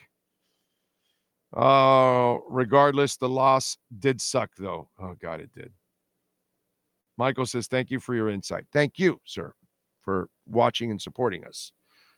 [1.57, 4.91] Uh, regardless, the loss did suck, though.
[5.01, 5.73] Oh, God, it did.
[7.17, 8.67] Michael says, Thank you for your insight.
[8.73, 9.55] Thank you, sir,
[10.03, 11.73] for watching and supporting us.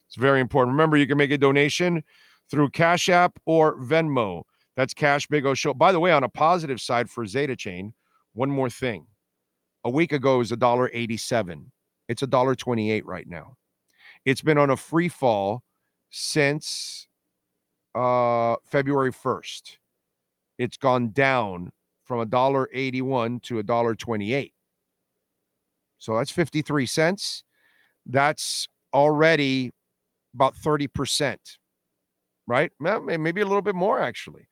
[0.09, 0.75] It's very important.
[0.75, 2.03] Remember, you can make a donation
[2.51, 4.43] through Cash App or Venmo.
[4.77, 5.75] That's Cash Big O Show.
[5.75, 7.95] By the way, on a positive side for Zeta Chain,
[8.33, 9.07] one more thing.
[9.85, 11.65] A week ago it was $1.87.
[12.09, 13.57] It's $1.28 right now.
[14.25, 15.63] It's been on a free fall
[16.11, 17.08] since
[17.95, 19.77] uh, February 1st.
[20.59, 21.71] It's gone down
[22.05, 24.53] from $1.81 to $1.28.
[25.99, 27.45] So that's 53 cents.
[28.07, 29.71] That's already
[30.35, 31.37] about 30%,
[32.47, 32.71] right?
[32.81, 34.49] Maybe a little bit more actually.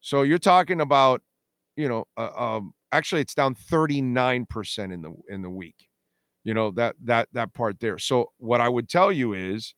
[0.00, 1.22] So you're talking about,
[1.76, 5.88] you know, uh, um, actually it's down 39% in the in the week.
[6.44, 7.98] You know, that that that part there.
[7.98, 9.74] So what I would tell you is,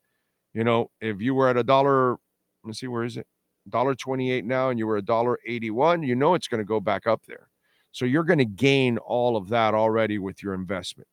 [0.53, 2.17] you know, if you were at a dollar,
[2.63, 3.27] let's see where is it?
[3.67, 6.79] Dollar 28 now and you were a dollar 81, you know it's going to go
[6.79, 7.49] back up there.
[7.91, 11.07] So you're going to gain all of that already with your investment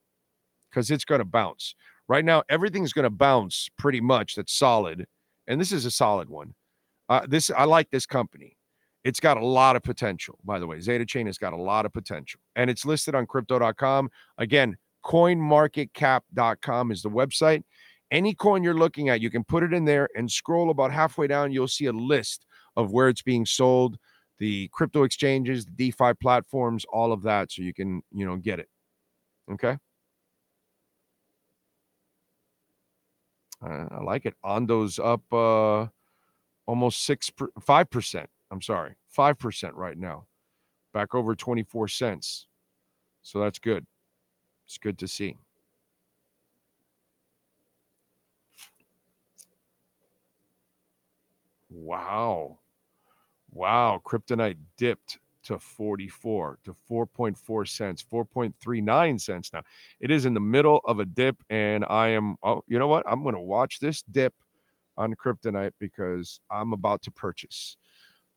[0.70, 1.74] because it's going to bounce.
[2.08, 5.06] Right now, everything's going to bounce pretty much that's solid.
[5.46, 6.54] And this is a solid one.
[7.08, 8.56] Uh, this I like this company.
[9.04, 10.80] It's got a lot of potential, by the way.
[10.80, 12.40] Zeta Chain has got a lot of potential.
[12.56, 14.10] And it's listed on crypto.com.
[14.38, 17.62] Again, coinmarketcap.com is the website.
[18.10, 21.26] Any coin you're looking at, you can put it in there and scroll about halfway
[21.26, 21.52] down.
[21.52, 23.96] You'll see a list of where it's being sold,
[24.38, 27.50] the crypto exchanges, the DeFi platforms, all of that.
[27.50, 28.68] So you can, you know, get it.
[29.50, 29.76] Okay.
[33.64, 34.34] Uh, I like it.
[34.44, 35.86] Ondo's up uh,
[36.66, 38.28] almost six, five percent.
[38.50, 40.26] I'm sorry, five percent right now,
[40.92, 42.46] back over 24 cents.
[43.22, 43.86] So that's good.
[44.66, 45.36] It's good to see.
[51.76, 52.58] Wow.
[53.52, 54.00] Wow.
[54.04, 59.62] Kryptonite dipped to 44 to 4.4 cents, 4.39 cents now.
[60.00, 63.04] It is in the middle of a dip, and I am, oh, you know what?
[63.08, 64.34] I'm going to watch this dip
[64.96, 67.76] on Kryptonite because I'm about to purchase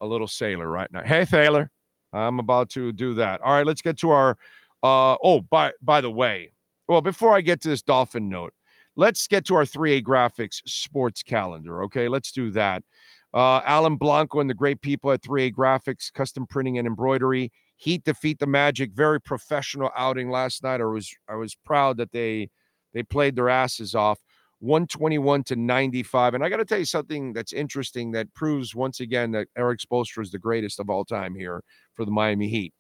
[0.02, 1.04] a little sailor right now.
[1.04, 1.71] Hey, sailor,
[2.13, 3.41] I'm about to do that.
[3.41, 4.38] All right, let's get to our.
[4.82, 6.54] Uh, oh, by by the way,
[6.88, 8.54] well, before I get to this dolphin note,
[8.95, 11.84] let's get to our 3A graphics sports calendar.
[11.84, 12.84] Okay, let's do that.
[13.33, 17.51] Uh, Alan Blanco and the great people at 3A Graphics, custom printing and embroidery.
[17.75, 18.91] Heat defeat the Magic.
[18.93, 20.81] Very professional outing last night.
[20.81, 22.49] I was I was proud that they
[22.93, 24.19] they played their asses off.
[24.59, 26.33] 121 to 95.
[26.33, 29.79] And I got to tell you something that's interesting that proves once again that Erik
[29.79, 31.63] Spoelstra is the greatest of all time here
[31.93, 32.73] for the Miami Heat.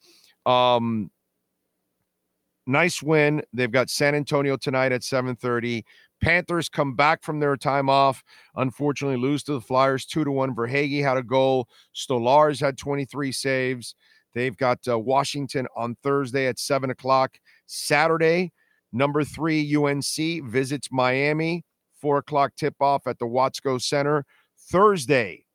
[0.45, 1.09] Um,
[2.67, 3.41] nice win.
[3.53, 5.83] They've got San Antonio tonight at 7:30.
[6.21, 8.23] Panthers come back from their time off.
[8.55, 10.55] Unfortunately, lose to the Flyers two to one.
[10.55, 11.67] Verhaeghe had a goal.
[11.95, 13.95] Stolarz had 23 saves.
[14.33, 17.37] They've got uh, Washington on Thursday at seven o'clock.
[17.65, 18.51] Saturday,
[18.91, 21.63] number three UNC visits Miami.
[21.99, 24.25] Four o'clock tip off at the Watsco Center.
[24.71, 25.45] Thursday,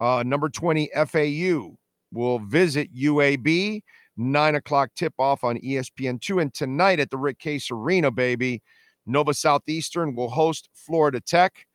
[0.00, 1.76] uh, number 20 FAU
[2.12, 3.82] will visit UAB.
[4.16, 6.40] Nine o'clock tip off on ESPN2.
[6.40, 8.62] And tonight at the Rick Case Arena, baby,
[9.06, 11.66] Nova Southeastern will host Florida Tech.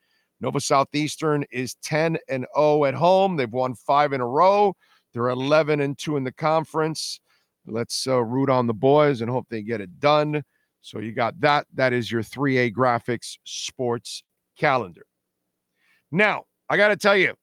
[0.42, 3.38] Nova Southeastern is 10 and 0 at home.
[3.38, 4.76] They've won five in a row.
[5.14, 7.20] They're 11 and 2 in the conference.
[7.68, 10.44] Let's uh, root on the boys and hope they get it done.
[10.82, 11.68] So you got that.
[11.74, 14.24] That is your 3A graphics sports
[14.58, 15.06] calendar.
[16.12, 17.36] Now, I got to tell you,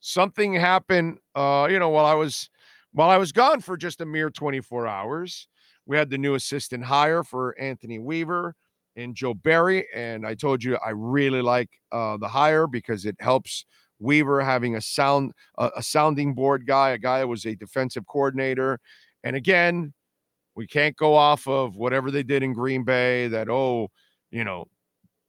[0.00, 2.50] something happened uh, you know, while I was
[2.92, 5.48] while I was gone for just a mere 24 hours.
[5.84, 8.56] We had the new assistant hire for Anthony Weaver
[8.96, 9.86] and Joe Barry.
[9.94, 13.64] And I told you I really like uh, the hire because it helps
[13.98, 18.06] Weaver having a sound uh, a sounding board guy, a guy that was a defensive
[18.06, 18.78] coordinator.
[19.24, 19.92] And again,
[20.54, 23.28] we can't go off of whatever they did in Green Bay.
[23.28, 23.88] That oh,
[24.30, 24.66] you know,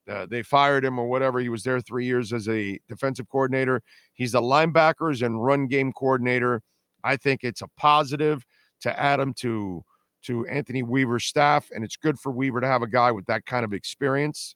[0.10, 1.40] uh, they fired him or whatever.
[1.40, 3.82] He was there three years as a defensive coordinator.
[4.14, 6.62] He's the linebackers and run game coordinator.
[7.04, 8.46] I think it's a positive
[8.82, 9.84] to add him to
[10.28, 13.46] to Anthony Weaver's staff, and it's good for Weaver to have a guy with that
[13.46, 14.56] kind of experience.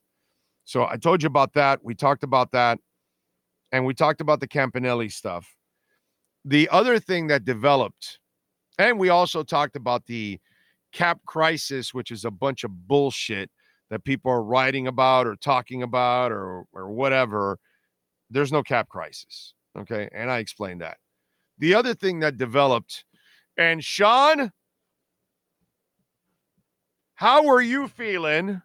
[0.64, 1.80] So I told you about that.
[1.82, 2.78] We talked about that,
[3.72, 5.48] and we talked about the Campanelli stuff.
[6.44, 8.18] The other thing that developed,
[8.78, 10.38] and we also talked about the
[10.92, 13.50] cap crisis, which is a bunch of bullshit
[13.90, 17.58] that people are writing about or talking about or or whatever.
[18.30, 19.54] There's no cap crisis.
[19.78, 20.08] Okay.
[20.12, 20.96] And I explained that.
[21.58, 23.04] The other thing that developed,
[23.56, 24.50] and Sean,
[27.14, 28.62] how were you feeling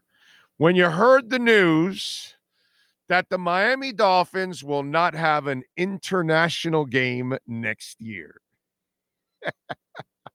[0.57, 2.35] when you heard the news
[3.09, 8.41] that the Miami Dolphins will not have an international game next year?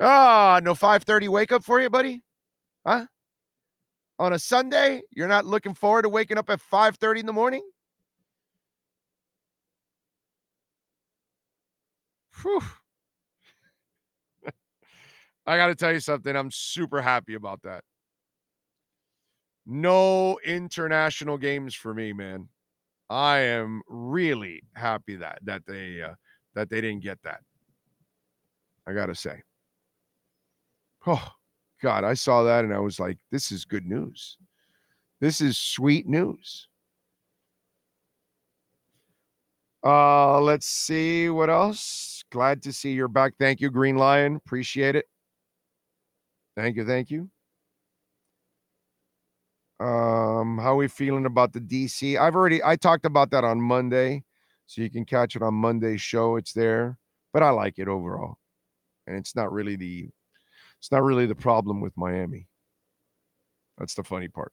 [0.00, 2.22] Ah, no 5:30 wake up for you, buddy?
[2.86, 3.06] Huh?
[4.18, 7.62] On a Sunday, you're not looking forward to waking up at 5:30 in the morning?
[12.42, 12.62] Whew.
[15.46, 16.34] I got to tell you something.
[16.36, 17.82] I'm super happy about that.
[19.66, 22.48] No international games for me, man.
[23.10, 26.14] I am really happy that that they uh,
[26.54, 27.40] that they didn't get that.
[28.86, 29.42] I got to say.
[31.06, 31.28] Oh,
[31.82, 34.38] God, I saw that and I was like, this is good news.
[35.20, 36.68] This is sweet news.
[39.84, 42.24] Uh, let's see what else.
[42.30, 43.34] Glad to see you're back.
[43.38, 44.36] Thank you, Green Lion.
[44.36, 45.06] Appreciate it.
[46.56, 47.30] Thank you, thank you.
[49.80, 52.16] Um, how are we feeling about the DC?
[52.16, 54.24] I've already I talked about that on Monday,
[54.66, 56.36] so you can catch it on Monday's show.
[56.36, 56.98] It's there,
[57.32, 58.36] but I like it overall,
[59.06, 60.10] and it's not really the
[60.80, 62.48] it's not really the problem with Miami.
[63.78, 64.52] That's the funny part.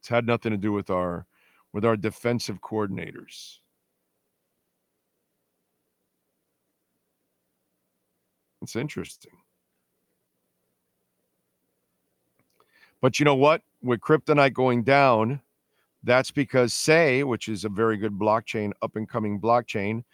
[0.00, 1.26] It's had nothing to do with our
[1.72, 3.58] with our defensive coordinators.
[8.62, 9.32] It's interesting.
[13.00, 13.62] But you know what?
[13.82, 15.40] With kryptonite going down,
[16.02, 20.04] that's because Sei, which is a very good blockchain, up and coming blockchain,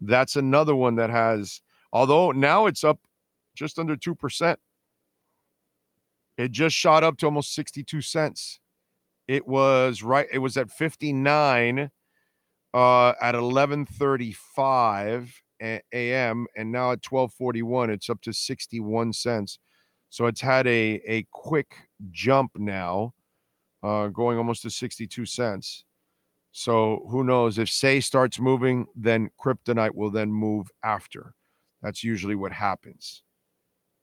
[0.00, 1.60] that's another one that has,
[1.92, 3.00] although now it's up
[3.54, 4.56] just under 2%.
[6.36, 8.60] It just shot up to almost 62 cents.
[9.26, 11.90] It was right, it was at 59
[12.74, 16.46] uh at 11:35 a.m.
[16.56, 19.58] and now at 12:41 it's up to 61 cents.
[20.10, 23.14] So it's had a a quick jump now
[23.82, 25.84] uh going almost to 62 cents.
[26.52, 31.34] So who knows if Sei starts moving then kryptonite will then move after.
[31.82, 33.22] That's usually what happens.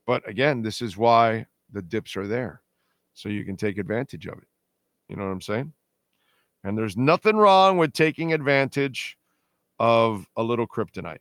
[0.08, 2.62] But again, this is why the dips are there.
[3.14, 4.48] So you can take advantage of it.
[5.10, 5.74] You know what I'm saying?
[6.64, 9.18] And there's nothing wrong with taking advantage
[9.80, 11.20] of a little kryptonite.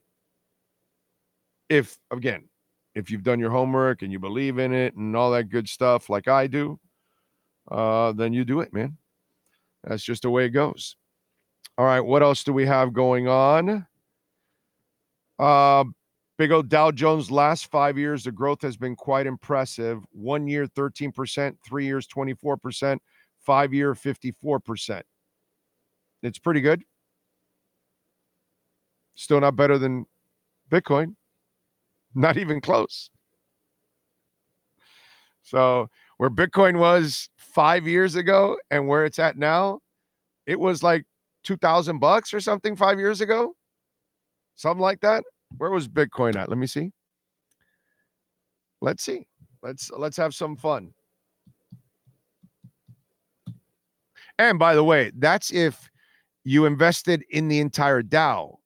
[1.69, 2.49] If, again,
[2.95, 6.09] if you've done your homework and you believe in it and all that good stuff
[6.09, 6.79] like I do,
[7.71, 8.97] uh, then you do it, man.
[9.83, 10.97] That's just the way it goes.
[11.77, 13.87] All right, what else do we have going on?
[15.39, 15.85] Uh,
[16.39, 20.05] big old Dow Jones last five years, the growth has been quite impressive.
[20.13, 22.99] One year, 13%, three years, 24%,
[23.45, 25.03] five year, 54%.
[26.23, 26.83] It's pretty good.
[29.17, 30.07] Still not better than
[30.71, 31.17] Bitcoin.
[32.15, 33.11] Not even close.
[35.43, 39.81] So, where Bitcoin was five years ago and where it's at now,
[40.47, 41.05] it was like
[41.45, 43.55] 2000 bucks or something five years ago.
[44.57, 45.25] Something like that.
[45.59, 46.49] Where was Bitcoin at?
[46.49, 46.93] Let me see.
[48.81, 49.27] Let's see.
[49.63, 50.93] Let's let's have some fun.
[54.39, 55.89] And by the way, that's if
[56.45, 58.59] you invested in the entire Dow.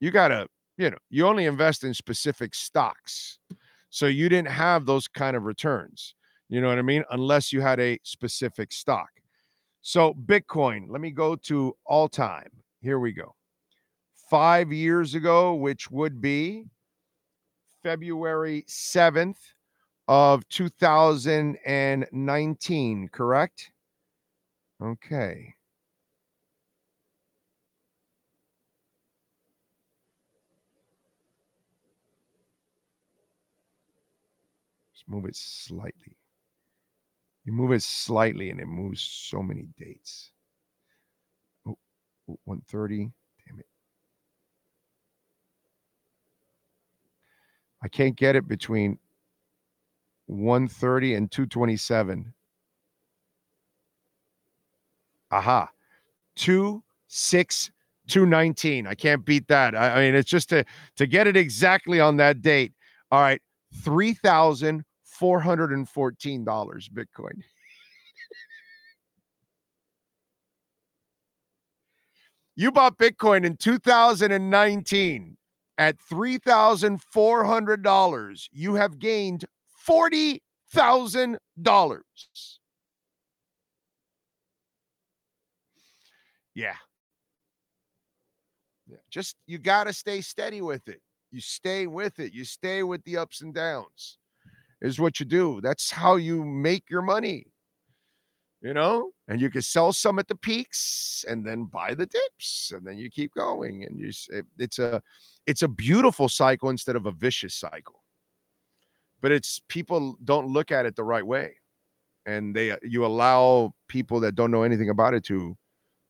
[0.00, 0.46] You got to,
[0.76, 3.38] you know, you only invest in specific stocks.
[3.90, 6.14] So you didn't have those kind of returns.
[6.48, 7.04] You know what I mean?
[7.10, 9.08] Unless you had a specific stock.
[9.82, 12.50] So Bitcoin, let me go to all time.
[12.80, 13.34] Here we go.
[14.30, 16.64] Five years ago, which would be
[17.82, 19.36] February 7th
[20.08, 23.70] of 2019, correct?
[24.82, 25.53] Okay.
[35.06, 36.16] Move it slightly.
[37.44, 40.30] You move it slightly and it moves so many dates.
[41.66, 41.76] Oh,
[42.44, 43.12] 130.
[43.46, 43.66] Damn it.
[47.82, 48.98] I can't get it between
[50.26, 52.32] 130 and 227.
[55.30, 55.68] Aha.
[56.36, 57.70] 2 6
[58.06, 58.86] 219.
[58.86, 59.74] I can't beat that.
[59.74, 60.64] I, I mean, it's just to
[60.96, 62.72] to get it exactly on that date.
[63.10, 63.40] All right.
[65.20, 67.42] $3,414 Bitcoin.
[72.56, 75.36] you bought Bitcoin in 2019
[75.78, 78.48] at $3,400.
[78.52, 79.46] You have gained
[79.88, 82.00] $40,000.
[86.54, 86.74] Yeah.
[88.86, 88.98] Yeah.
[89.10, 91.00] Just you got to stay steady with it.
[91.32, 92.32] You stay with it.
[92.32, 94.18] You stay with the ups and downs,
[94.84, 95.60] is what you do.
[95.62, 97.46] That's how you make your money,
[98.60, 99.10] you know?
[99.28, 102.98] And you can sell some at the peaks and then buy the dips and then
[102.98, 103.84] you keep going.
[103.84, 105.00] And you, it, it's a,
[105.46, 108.02] it's a beautiful cycle instead of a vicious cycle.
[109.22, 111.56] But it's people don't look at it the right way.
[112.26, 115.56] And they, uh, you allow people that don't know anything about it to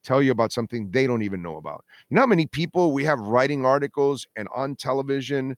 [0.03, 1.85] tell you about something they don't even know about.
[2.11, 5.57] You know how many people we have writing articles and on television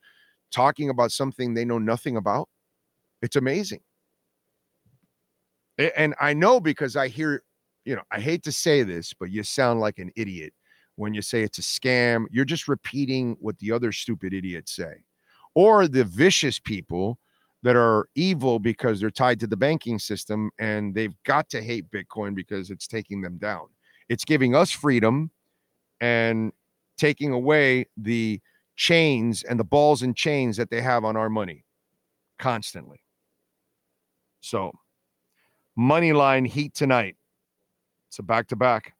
[0.52, 2.48] talking about something they know nothing about?
[3.22, 3.80] It's amazing.
[5.78, 7.42] And I know because I hear,
[7.84, 10.54] you know, I hate to say this, but you sound like an idiot
[10.96, 12.24] when you say it's a scam.
[12.30, 14.94] You're just repeating what the other stupid idiots say.
[15.54, 17.18] Or the vicious people
[17.62, 21.90] that are evil because they're tied to the banking system and they've got to hate
[21.90, 23.66] Bitcoin because it's taking them down.
[24.08, 25.30] It's giving us freedom
[26.00, 26.52] and
[26.96, 28.40] taking away the
[28.76, 31.64] chains and the balls and chains that they have on our money
[32.38, 33.00] constantly.
[34.40, 34.72] So,
[35.76, 37.16] money line heat tonight.
[38.08, 38.94] It's a back to back.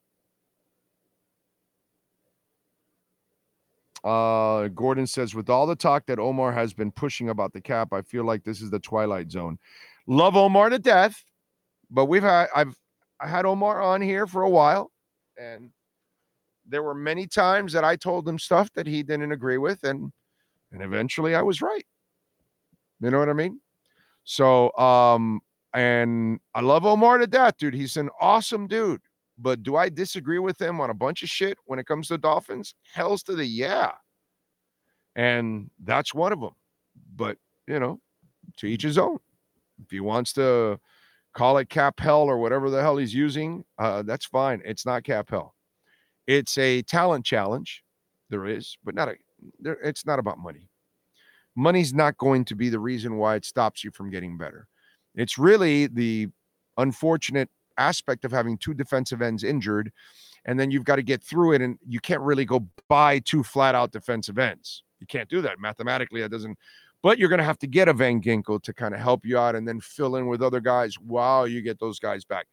[4.05, 7.93] Uh, Gordon says, with all the talk that Omar has been pushing about the cap,
[7.93, 9.59] I feel like this is the twilight zone.
[10.07, 11.25] Love Omar to death,
[11.91, 12.77] but we've had I've
[13.21, 14.93] I had Omar on here for a while,
[15.37, 15.71] and
[16.69, 20.13] there were many times that I told him stuff that he didn't agree with, and
[20.71, 21.87] and eventually I was right.
[23.01, 23.61] You know what I mean?
[24.27, 25.41] So um,
[25.73, 27.75] and I love Omar to death, dude.
[27.75, 29.01] He's an awesome dude.
[29.39, 32.19] But do I disagree with him on a bunch of shit when it comes to
[32.19, 32.75] Dolphins?
[32.95, 33.93] Hell's to the yeah.
[35.15, 36.55] And that's one of them.
[37.15, 38.01] But, you know,
[38.57, 39.19] to each his own.
[39.83, 40.81] If he wants to
[41.35, 44.63] call it cap hell or whatever the hell he's using, uh, that's fine.
[44.65, 45.55] It's not cap hell.
[46.27, 47.83] It's a talent challenge.
[48.31, 49.17] There is, but not a.
[49.61, 50.71] There, it's not about money.
[51.57, 54.69] Money's not going to be the reason why it stops you from getting better.
[55.15, 56.29] It's really the
[56.77, 57.49] unfortunate
[57.79, 59.91] aspect of having two defensive ends injured,
[60.45, 63.43] and then you've got to get through it, and you can't really go buy two
[63.43, 64.83] flat out defensive ends.
[65.01, 66.21] You can't do that mathematically.
[66.21, 66.59] That doesn't.
[67.03, 69.39] But you're going to have to get a Van Ginkel to kind of help you
[69.39, 72.47] out, and then fill in with other guys while you get those guys back.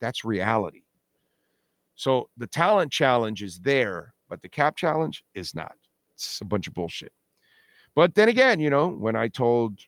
[0.00, 0.82] That's reality.
[1.96, 5.74] So the talent challenge is there, but the cap challenge is not.
[6.14, 7.12] It's a bunch of bullshit.
[7.98, 9.80] But then again, you know, when I told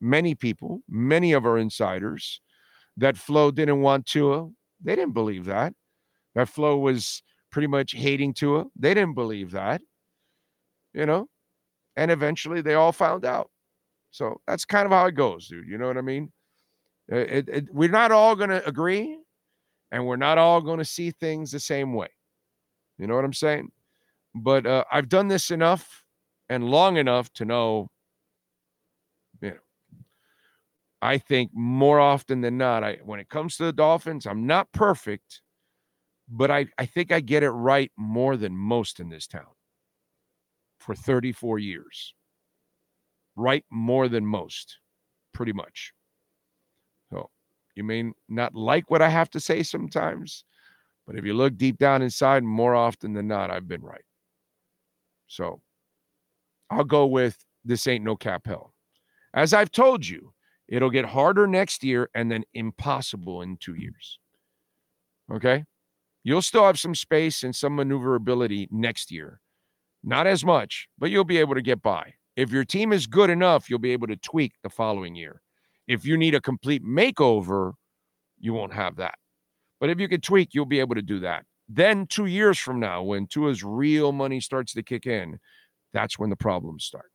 [0.00, 2.40] many people, many of our insiders,
[2.96, 4.48] that Flo didn't want Tua,
[4.80, 5.74] they didn't believe that.
[6.36, 9.82] That Flo was pretty much hating Tua, they didn't believe that.
[10.94, 11.28] You know,
[11.96, 13.50] and eventually they all found out.
[14.12, 15.66] So that's kind of how it goes, dude.
[15.66, 16.30] You know what I mean?
[17.08, 19.18] It, it, we're not all going to agree
[19.90, 22.10] and we're not all going to see things the same way.
[22.96, 23.72] You know what I'm saying?
[24.36, 26.04] But uh, I've done this enough
[26.48, 27.88] and long enough to know,
[29.40, 29.56] you know,
[31.02, 34.72] I think more often than not, I when it comes to the Dolphins, I'm not
[34.72, 35.42] perfect,
[36.28, 39.46] but I, I think I get it right more than most in this town
[40.80, 42.14] for 34 years.
[43.36, 44.78] Right more than most,
[45.34, 45.92] pretty much.
[47.10, 47.30] So
[47.74, 50.44] you may not like what I have to say sometimes,
[51.06, 54.04] but if you look deep down inside, more often than not, I've been right.
[55.28, 55.60] So
[56.70, 58.74] I'll go with this ain't no cap hell.
[59.34, 60.32] As I've told you,
[60.68, 64.18] it'll get harder next year and then impossible in two years.
[65.32, 65.64] Okay.
[66.24, 69.40] You'll still have some space and some maneuverability next year.
[70.02, 72.14] Not as much, but you'll be able to get by.
[72.36, 75.40] If your team is good enough, you'll be able to tweak the following year.
[75.88, 77.74] If you need a complete makeover,
[78.38, 79.14] you won't have that.
[79.80, 81.44] But if you can tweak, you'll be able to do that.
[81.68, 85.38] Then, two years from now, when Tua's real money starts to kick in,
[85.96, 87.10] that's when the problems start.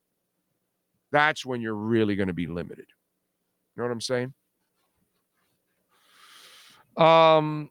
[1.12, 2.88] That's when you're really going to be limited.
[3.76, 4.34] You know what I'm saying?
[6.98, 7.70] Um,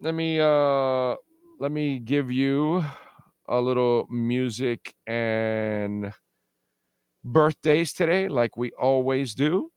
[0.00, 1.16] let me uh
[1.60, 2.82] let me give you
[3.46, 6.14] a little music and
[7.22, 9.70] birthdays today, like we always do.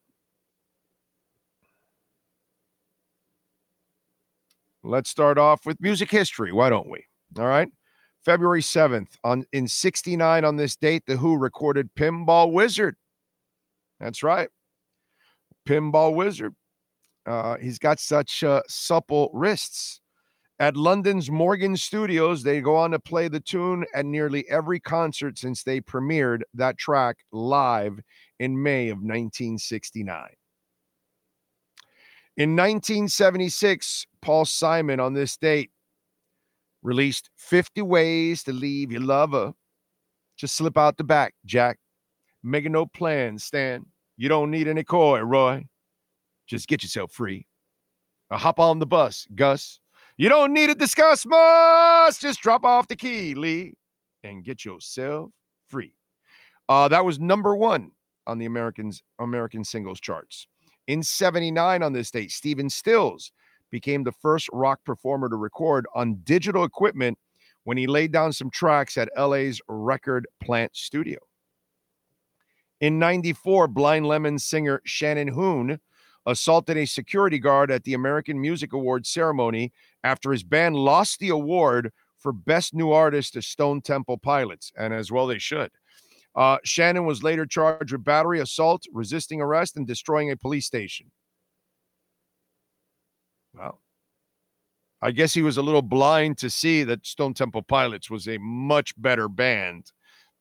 [4.83, 6.53] Let's start off with music history.
[6.53, 7.03] Why don't we?
[7.37, 7.67] All right.
[8.25, 12.95] February 7th, on in 69 on this date, The Who recorded Pinball Wizard.
[13.99, 14.49] That's right.
[15.67, 16.55] Pinball Wizard.
[17.27, 20.01] Uh, he's got such uh, supple wrists.
[20.57, 25.37] At London's Morgan Studios, they go on to play the tune at nearly every concert
[25.37, 27.99] since they premiered that track live
[28.39, 30.29] in May of 1969.
[32.37, 35.71] In 1976, Paul Simon on this date
[36.85, 39.53] released 50 Ways to Leave Your Lover.
[40.37, 41.79] Just slip out the back, Jack.
[42.43, 43.85] Making no plans, Stan.
[44.17, 45.65] You don't need any coy, Roy.
[46.47, 47.47] Just get yourself free.
[48.29, 49.79] Or hop on the bus, Gus.
[50.17, 52.19] You don't need to discuss much.
[52.19, 53.73] Just drop off the key, Lee,
[54.23, 55.31] and get yourself
[55.69, 55.95] free.
[56.69, 57.91] Uh, that was number one
[58.27, 60.47] on the Americans American singles charts.
[60.87, 63.31] In 79 on this date, Stephen Stills
[63.75, 67.17] became the first rock performer to record on digital equipment
[67.65, 71.19] when he laid down some tracks at LA's Record Plant Studio.
[72.79, 75.77] In 94, Blind Lemon singer Shannon Hoon
[76.25, 79.73] assaulted a security guard at the American Music Awards ceremony
[80.05, 84.93] after his band lost the award for Best New Artist to Stone Temple Pilots, and
[84.93, 85.69] as well they should.
[86.33, 91.11] Uh, Shannon was later charged with battery, assault, resisting arrest, and destroying a police station.
[95.05, 98.39] I guess he was a little blind to see that Stone Temple Pilots was a
[98.39, 99.91] much better band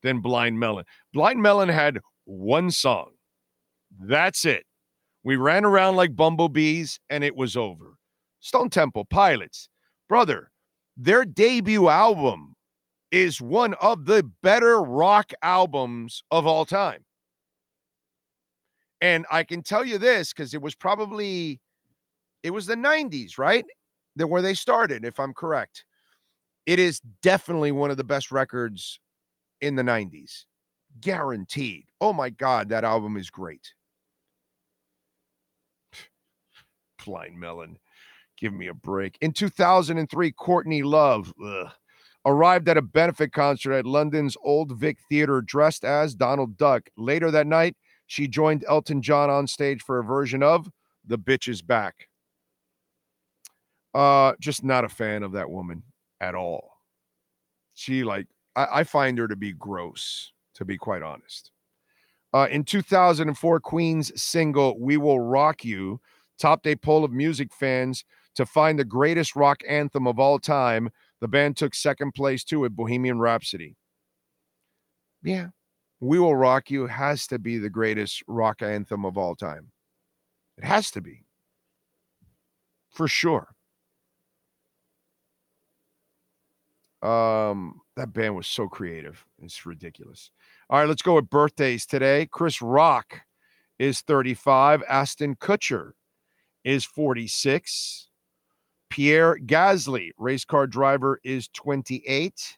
[0.01, 0.85] than Blind Melon.
[1.13, 3.11] Blind Melon had one song.
[3.99, 4.65] That's it.
[5.23, 7.97] We ran around like bumblebees and it was over.
[8.39, 9.69] Stone Temple Pilots,
[10.09, 10.49] brother,
[10.97, 12.55] their debut album
[13.11, 17.05] is one of the better rock albums of all time.
[18.99, 21.61] And I can tell you this because it was probably
[22.41, 23.65] it was the 90s, right?
[24.15, 25.85] That where they started, if I'm correct.
[26.65, 28.99] It is definitely one of the best records
[29.61, 30.45] in the 90s.
[31.01, 31.85] Guaranteed.
[32.01, 33.73] Oh my God, that album is great.
[37.05, 37.77] Blind Melon.
[38.37, 39.17] Give me a break.
[39.21, 41.71] In 2003, Courtney Love ugh,
[42.25, 46.89] arrived at a benefit concert at London's Old Vic Theatre dressed as Donald Duck.
[46.97, 47.75] Later that night,
[48.07, 50.69] she joined Elton John on stage for a version of
[51.05, 52.07] The Bitch is Back.
[53.95, 55.81] Uh, just not a fan of that woman
[56.19, 56.81] at all.
[57.75, 61.51] She like I, I find her to be gross, to be quite honest.
[62.33, 66.01] Uh, in 2004, Queen's single "We Will Rock You"
[66.37, 68.03] topped a poll of music fans
[68.35, 70.89] to find the greatest rock anthem of all time.
[71.21, 73.77] The band took second place too with Bohemian Rhapsody.
[75.23, 75.47] Yeah,
[76.01, 79.71] "We Will Rock You" has to be the greatest rock anthem of all time.
[80.57, 81.23] It has to be,
[82.91, 83.54] for sure.
[87.05, 89.23] Um, that band was so creative.
[89.41, 90.31] It's ridiculous.
[90.69, 92.25] All right, let's go with birthdays today.
[92.25, 93.21] Chris Rock
[93.77, 94.81] is 35.
[94.89, 95.91] Ashton Kutcher
[96.63, 98.07] is 46.
[98.89, 102.57] Pierre Gasly, race car driver, is 28.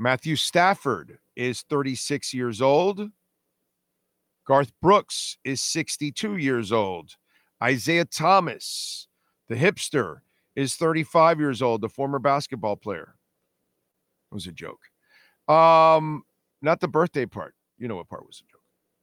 [0.00, 3.10] Matthew Stafford is 36 years old.
[4.44, 7.12] Garth Brooks is 62 years old.
[7.62, 9.08] Isaiah Thomas,
[9.48, 10.20] the hipster,
[10.54, 13.14] is 35 years old, the former basketball player.
[14.30, 14.80] It was a joke.
[15.48, 16.24] Um,
[16.62, 17.54] not the birthday part.
[17.78, 18.62] You know what part was a joke,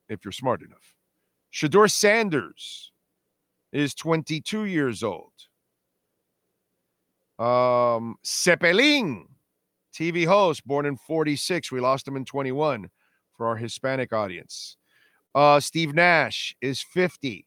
[0.10, 0.95] if you're smart enough.
[1.53, 2.91] Shedeur Sanders
[3.72, 5.32] is 22 years old.
[7.39, 9.24] Um, Cepillín,
[9.93, 11.72] TV host, born in 46.
[11.72, 12.89] We lost him in 21
[13.36, 14.78] for our Hispanic audience.
[15.34, 17.45] Uh, Steve Nash is 50.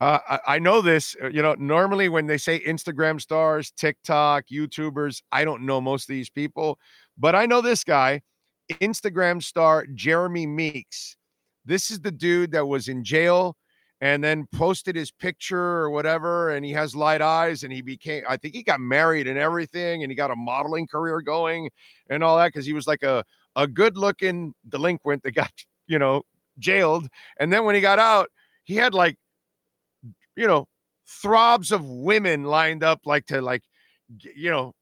[0.00, 1.16] Uh, I, I, know this.
[1.20, 6.08] Uh, you know, normally when they say Instagram stars, TikTok, YouTubers, I don't know most
[6.08, 6.78] of these people,
[7.18, 8.22] but I know this guy,
[8.74, 11.16] Instagram star Jeremy Meeks.
[11.64, 13.56] This is the dude that was in jail
[14.00, 18.22] and then posted his picture or whatever, and he has light eyes, and he became,
[18.28, 21.68] I think he got married and everything, and he got a modeling career going
[22.08, 23.24] and all that because he was like a
[23.56, 25.50] a good looking delinquent that got
[25.88, 26.22] you know
[26.60, 27.08] jailed,
[27.40, 28.30] and then when he got out,
[28.68, 29.16] he had like
[30.38, 30.68] you know,
[31.04, 33.64] throbs of women lined up like to like,
[34.36, 34.72] you know,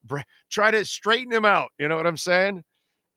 [0.51, 1.69] try to straighten him out.
[1.79, 2.63] You know what I'm saying?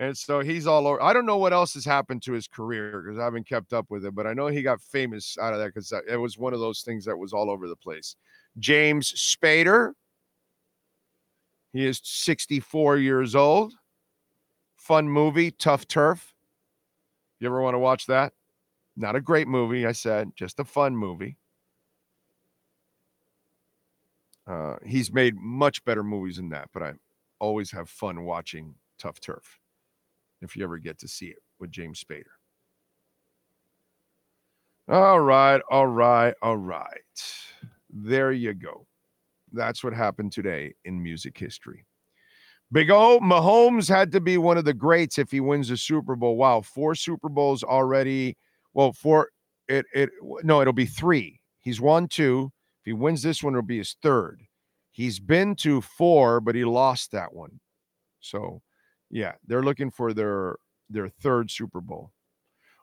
[0.01, 1.03] And so he's all over.
[1.03, 3.91] I don't know what else has happened to his career because I haven't kept up
[3.91, 6.55] with it, but I know he got famous out of that because it was one
[6.55, 8.17] of those things that was all over the place.
[8.59, 9.93] James Spader.
[11.75, 13.75] He is 64 years old.
[14.77, 16.33] Fun movie, Tough Turf.
[17.39, 18.33] You ever want to watch that?
[18.97, 21.37] Not a great movie, I said, just a fun movie.
[24.47, 26.93] Uh, he's made much better movies than that, but I
[27.39, 29.59] always have fun watching Tough Turf
[30.43, 32.25] if you ever get to see it with James Spader.
[34.89, 36.91] All right, all right, all right.
[37.89, 38.87] There you go.
[39.53, 41.87] That's what happened today in music history.
[42.73, 46.17] Big O, Mahomes had to be one of the greats if he wins the Super
[46.17, 46.37] Bowl.
[46.37, 48.37] Wow, four Super Bowls already.
[48.75, 49.31] Well, four,
[49.69, 50.11] it, it,
[50.43, 51.41] no, it'll be three.
[51.61, 52.51] He's won two.
[52.81, 54.43] If he wins this one, it'll be his third.
[54.93, 57.61] He's been to four, but he lost that one.
[58.21, 58.63] So,
[59.11, 60.57] yeah, they're looking for their
[60.89, 62.13] their third Super Bowl.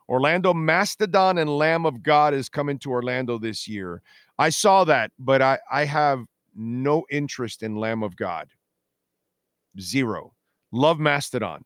[0.08, 4.00] Orlando Mastodon and Lamb of God is coming to Orlando this year.
[4.38, 6.24] I saw that, but I I have
[6.54, 8.48] no interest in Lamb of God.
[9.78, 10.32] Zero.
[10.72, 11.64] Love Mastodon.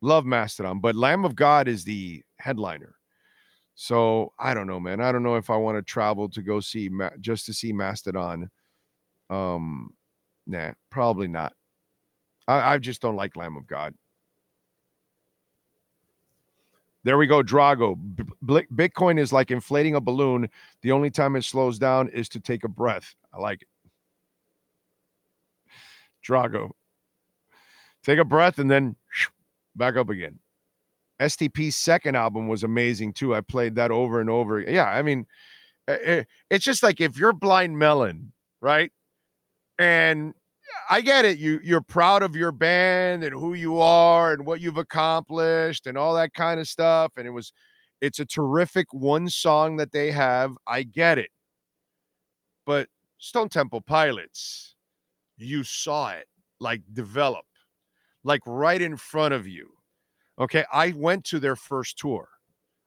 [0.00, 2.96] Love Mastodon, but Lamb of God is the headliner.
[3.74, 5.00] So I don't know, man.
[5.00, 6.90] I don't know if I want to travel to go see
[7.20, 8.50] just to see Mastodon.
[9.30, 9.94] Um,
[10.46, 11.54] nah, probably not.
[12.46, 13.94] I, I just don't like Lamb of God.
[17.04, 17.96] There we go, Drago.
[17.96, 20.48] B- Bitcoin is like inflating a balloon.
[20.82, 23.14] The only time it slows down is to take a breath.
[23.32, 23.68] I like it.
[26.26, 26.70] Drago.
[28.04, 28.96] Take a breath and then
[29.74, 30.38] back up again.
[31.22, 33.34] STP's second album was amazing too.
[33.34, 34.60] I played that over and over.
[34.60, 35.26] Yeah, I mean,
[35.88, 38.90] eh, eh, it's just like if you're Blind Melon, right?
[39.78, 40.34] And
[40.90, 41.38] I get it.
[41.38, 45.96] You you're proud of your band and who you are and what you've accomplished and
[45.96, 47.12] all that kind of stuff.
[47.16, 47.52] And it was,
[48.00, 50.56] it's a terrific one song that they have.
[50.66, 51.30] I get it.
[52.66, 54.74] But Stone Temple Pilots,
[55.36, 56.26] you saw it
[56.60, 57.44] like develop,
[58.24, 59.70] like right in front of you
[60.40, 60.64] Okay.
[60.72, 62.28] I went to their first tour.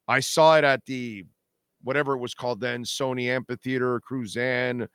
[0.07, 1.25] I saw it at the
[1.83, 4.87] whatever it was called then Sony Amphitheater, Cruzan,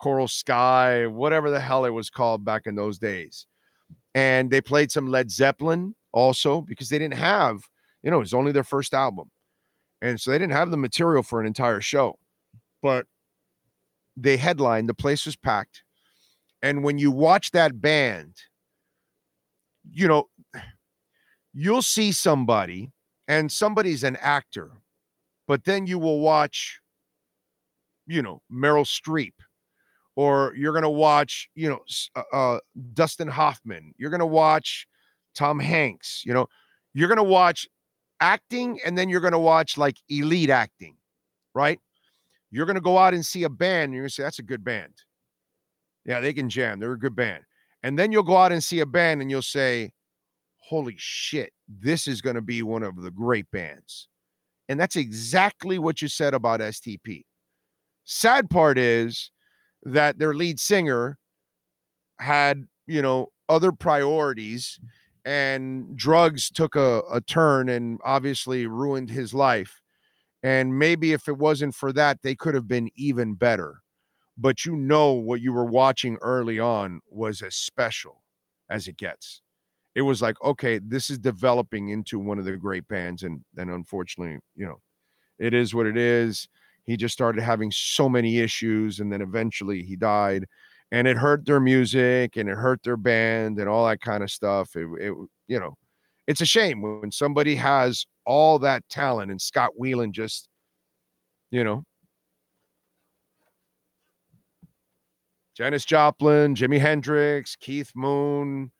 [0.00, 3.46] Coral Sky, whatever the hell it was called back in those days.
[4.14, 7.60] and they played some Led Zeppelin also because they didn't have,
[8.02, 9.30] you know, it was only their first album.
[10.00, 12.18] And so they didn't have the material for an entire show.
[12.82, 13.06] But
[14.16, 15.82] they headlined, the place was packed.
[16.62, 18.36] And when you watch that band,
[19.90, 20.28] you know,
[21.58, 22.92] you'll see somebody
[23.28, 24.70] and somebody's an actor,
[25.48, 26.80] but then you will watch,
[28.06, 29.32] you know, Meryl Streep,
[30.16, 31.80] or you're going to watch, you know,
[32.14, 32.58] uh, uh,
[32.92, 34.86] Dustin Hoffman, you're going to watch
[35.34, 36.46] Tom Hanks, you know,
[36.92, 37.66] you're going to watch
[38.20, 40.96] acting and then you're going to watch like elite acting,
[41.54, 41.80] right?
[42.50, 44.38] You're going to go out and see a band and you're going to say, that's
[44.40, 44.92] a good band.
[46.04, 46.80] Yeah, they can jam.
[46.80, 47.44] They're a good band.
[47.82, 49.92] And then you'll go out and see a band and you'll say,
[50.68, 54.08] holy shit, this is going to be one of the great bands.
[54.68, 57.22] And that's exactly what you said about STP.
[58.04, 59.30] Sad part is
[59.84, 61.18] that their lead singer
[62.18, 64.80] had, you know, other priorities
[65.24, 69.80] and drugs took a, a turn and obviously ruined his life.
[70.42, 73.82] And maybe if it wasn't for that, they could have been even better.
[74.36, 78.22] But you know what you were watching early on was as special
[78.68, 79.42] as it gets.
[79.96, 83.22] It was like, okay, this is developing into one of the great bands.
[83.22, 84.78] And then unfortunately, you know,
[85.38, 86.46] it is what it is.
[86.84, 90.44] He just started having so many issues and then eventually he died
[90.92, 94.30] and it hurt their music and it hurt their band and all that kind of
[94.30, 94.76] stuff.
[94.76, 95.14] It, it
[95.48, 95.78] you know,
[96.26, 100.46] it's a shame when somebody has all that talent and Scott Weiland just,
[101.50, 101.84] you know,
[105.56, 108.70] Janis Joplin, Jimi Hendrix, Keith Moon,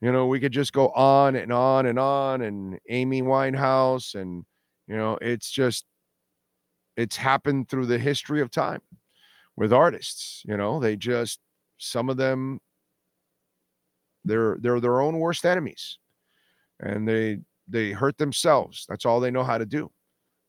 [0.00, 4.44] you know, we could just go on and on and on and Amy Winehouse and
[4.86, 5.84] you know, it's just
[6.96, 8.80] it's happened through the history of time
[9.56, 10.42] with artists.
[10.46, 11.40] You know, they just
[11.78, 12.60] some of them
[14.24, 15.98] they're they're their own worst enemies,
[16.80, 17.38] and they
[17.68, 18.84] they hurt themselves.
[18.88, 19.90] That's all they know how to do.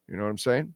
[0.07, 0.73] You know what I'm saying?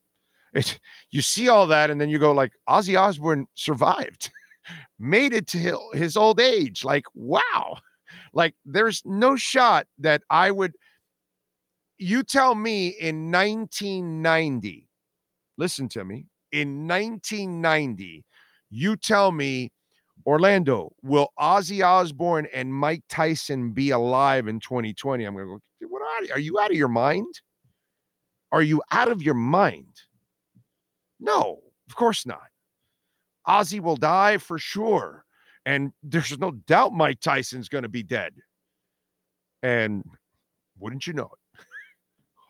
[0.53, 0.79] It's
[1.11, 4.31] you see all that, and then you go like Ozzy Osbourne survived,
[4.99, 6.83] made it to his old age.
[6.83, 7.77] Like wow,
[8.33, 10.73] like there's no shot that I would.
[11.97, 14.87] You tell me in 1990,
[15.57, 18.25] listen to me, in 1990,
[18.69, 19.71] you tell me,
[20.25, 25.23] Orlando, will Ozzy Osbourne and Mike Tyson be alive in 2020?
[25.25, 26.33] I'm going to go, what are, you?
[26.33, 27.41] are you out of your mind?
[28.51, 30.01] Are you out of your mind?
[31.19, 32.47] No, of course not.
[33.47, 35.25] Ozzy will die for sure.
[35.65, 38.33] And there's no doubt Mike Tyson's going to be dead.
[39.61, 40.03] And
[40.79, 41.65] wouldn't you know it?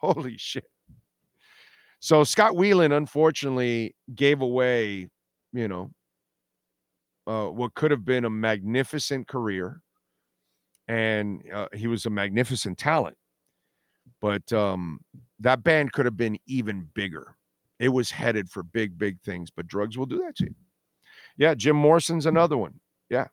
[0.00, 0.64] Holy shit.
[2.00, 5.08] So Scott Weiland, unfortunately, gave away,
[5.52, 5.90] you know,
[7.26, 9.80] uh, what could have been a magnificent career,
[10.88, 13.16] and uh, he was a magnificent talent.
[14.20, 15.00] But um,
[15.38, 17.36] that band could have been even bigger.
[17.78, 19.50] It was headed for big, big things.
[19.50, 20.54] But drugs will do that to you.
[21.36, 22.80] Yeah, Jim Morrison's another one.
[23.12, 23.28] Yeah,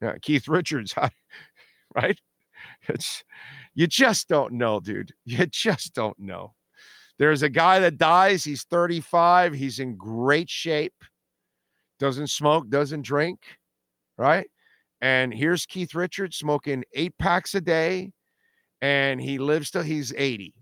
[0.00, 0.94] yeah, Keith Richards,
[1.96, 2.20] right?
[2.88, 3.24] It's
[3.74, 5.12] you just don't know, dude.
[5.24, 6.54] You just don't know.
[7.18, 8.44] There's a guy that dies.
[8.44, 9.54] He's 35.
[9.54, 10.92] He's in great shape
[11.98, 13.40] doesn't smoke, doesn't drink,
[14.18, 14.46] right?
[15.00, 18.12] And here's Keith Richards smoking eight packs a day,
[18.80, 20.54] and he lives till he's 80.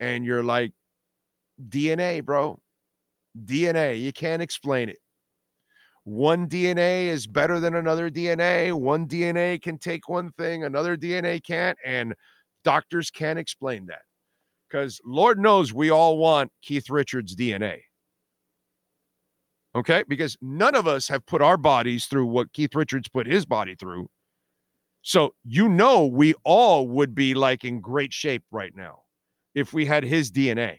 [0.00, 0.72] And you're like,
[1.68, 2.58] DNA, bro.
[3.44, 4.00] DNA.
[4.00, 4.98] You can't explain it.
[6.08, 8.72] One DNA is better than another DNA.
[8.72, 11.76] One DNA can take one thing, another DNA can't.
[11.84, 12.14] And
[12.64, 14.00] doctors can't explain that.
[14.66, 17.80] Because Lord knows we all want Keith Richards' DNA.
[19.74, 20.02] Okay.
[20.08, 23.74] Because none of us have put our bodies through what Keith Richards put his body
[23.74, 24.08] through.
[25.02, 29.00] So, you know, we all would be like in great shape right now
[29.54, 30.78] if we had his DNA.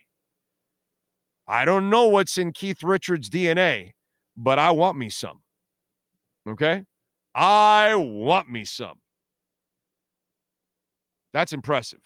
[1.48, 3.92] I don't know what's in Keith Richards' DNA,
[4.38, 5.42] but I want me some.
[6.48, 6.84] Okay.
[7.36, 9.00] I want me some.
[11.34, 12.02] That's impressive.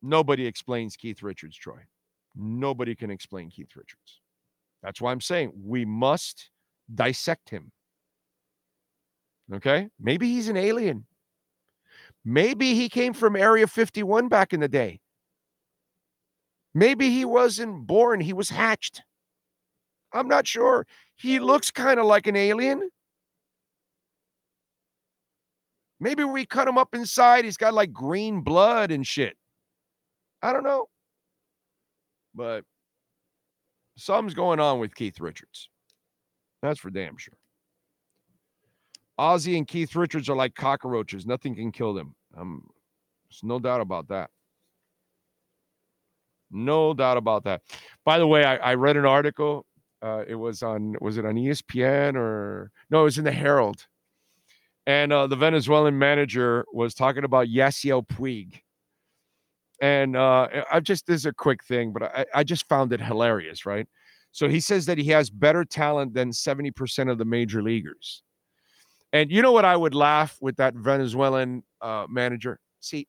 [0.00, 1.80] Nobody explains Keith Richards, Troy.
[2.34, 4.20] Nobody can explain Keith Richards.
[4.82, 6.50] That's why I'm saying we must
[6.94, 7.72] dissect him.
[9.52, 9.88] Okay?
[10.00, 11.06] Maybe he's an alien.
[12.24, 15.00] Maybe he came from Area 51 back in the day.
[16.74, 19.02] Maybe he wasn't born, he was hatched.
[20.12, 20.86] I'm not sure.
[21.16, 22.88] He looks kind of like an alien.
[26.00, 27.44] Maybe we cut him up inside.
[27.44, 29.36] He's got like green blood and shit.
[30.42, 30.86] I don't know.
[32.34, 32.64] But
[33.96, 35.68] something's going on with Keith Richards.
[36.62, 37.34] That's for damn sure.
[39.18, 41.26] Ozzy and Keith Richards are like cockroaches.
[41.26, 42.14] Nothing can kill them.
[42.36, 42.62] Um,
[43.28, 44.30] there's no doubt about that.
[46.50, 47.62] No doubt about that.
[48.04, 49.66] By the way, I, I read an article.
[50.02, 53.00] Uh, it was on was it on ESPN or no?
[53.00, 53.86] It was in the Herald,
[54.86, 58.60] and uh, the Venezuelan manager was talking about Yasiel Puig.
[59.80, 63.00] And uh, I just this is a quick thing, but I, I just found it
[63.00, 63.86] hilarious, right?
[64.32, 68.22] So he says that he has better talent than 70% of the major leaguers.
[69.12, 72.60] And you know what I would laugh with that Venezuelan uh, manager?
[72.80, 73.08] See,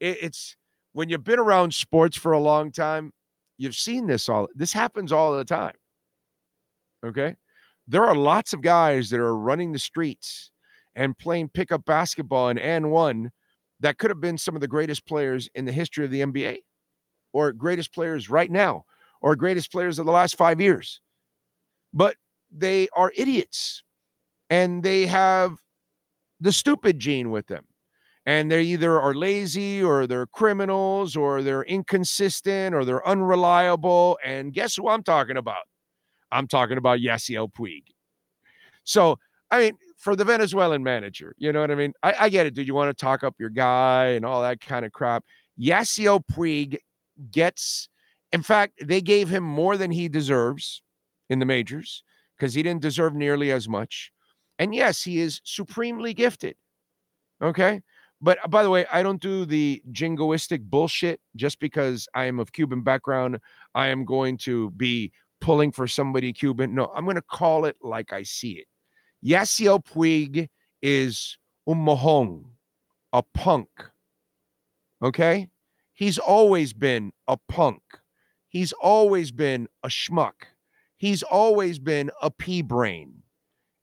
[0.00, 0.56] it, it's
[0.92, 3.12] when you've been around sports for a long time,
[3.56, 4.48] you've seen this all.
[4.54, 5.74] This happens all the time.
[7.04, 7.36] Okay.
[7.86, 10.50] There are lots of guys that are running the streets
[10.94, 13.30] and playing pickup basketball in AND1
[13.80, 16.58] that could have been some of the greatest players in the history of the NBA
[17.32, 18.84] or greatest players right now
[19.22, 21.00] or greatest players of the last five years.
[21.92, 22.16] But
[22.50, 23.82] they are idiots
[24.50, 25.56] and they have
[26.40, 27.64] the stupid gene with them.
[28.26, 34.18] And they either are lazy or they're criminals or they're inconsistent or they're unreliable.
[34.24, 35.64] And guess who I'm talking about?
[36.30, 37.84] I'm talking about Yasiel Puig.
[38.84, 39.18] So,
[39.50, 41.92] I mean, for the Venezuelan manager, you know what I mean?
[42.02, 42.66] I, I get it, dude.
[42.66, 45.24] You want to talk up your guy and all that kind of crap.
[45.60, 46.78] Yasiel Puig
[47.30, 47.88] gets,
[48.32, 50.82] in fact, they gave him more than he deserves
[51.28, 52.04] in the majors
[52.36, 54.12] because he didn't deserve nearly as much.
[54.58, 56.56] And yes, he is supremely gifted.
[57.42, 57.80] Okay.
[58.20, 62.40] But uh, by the way, I don't do the jingoistic bullshit just because I am
[62.40, 63.38] of Cuban background.
[63.74, 66.74] I am going to be pulling for somebody Cuban.
[66.74, 68.66] No, I'm going to call it like I see it.
[69.24, 70.48] Yasiel Puig
[70.82, 72.44] is un mojón,
[73.12, 73.68] a punk.
[75.02, 75.48] Okay?
[75.94, 77.82] He's always been a punk.
[78.48, 80.34] He's always been a schmuck.
[80.96, 83.22] He's always been a pea brain.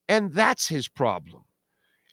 [0.07, 1.43] And that's his problem.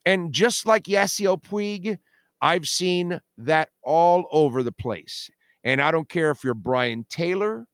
[0.04, 1.98] And just like Yasiel Puig,
[2.40, 5.30] I've seen that all over the place.
[5.64, 7.66] And I don't care if you're Brien Taylor.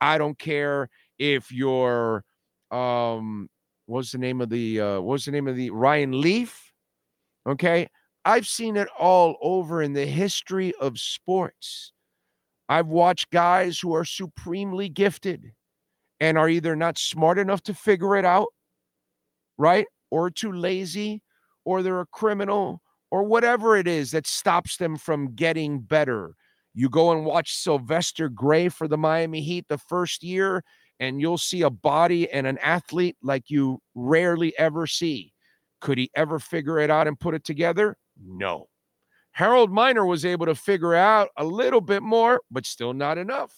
[0.00, 0.90] I don't care
[1.34, 2.24] if you're
[2.70, 3.48] um
[3.86, 6.72] what's the name of the uh what's the name of the Ryan Leaf?
[7.46, 7.88] Okay.
[8.24, 11.92] I've seen it all over in the history of sports.
[12.68, 15.52] I've watched guys who are supremely gifted
[16.20, 18.48] and are either not smart enough to figure it out
[19.58, 19.86] right?
[20.10, 21.22] Or too lazy,
[21.64, 26.34] or they're a criminal, or whatever it is that stops them from getting better.
[26.74, 30.64] You go and watch Sylvester Gray for the Miami Heat the first year,
[31.02, 35.32] and you'll see a body and an athlete like you rarely ever see.
[35.80, 37.96] Could he ever figure it out and put it together?
[38.24, 38.68] No.
[39.32, 43.52] Harold Miner was able to figure out a little bit more, but still not enough.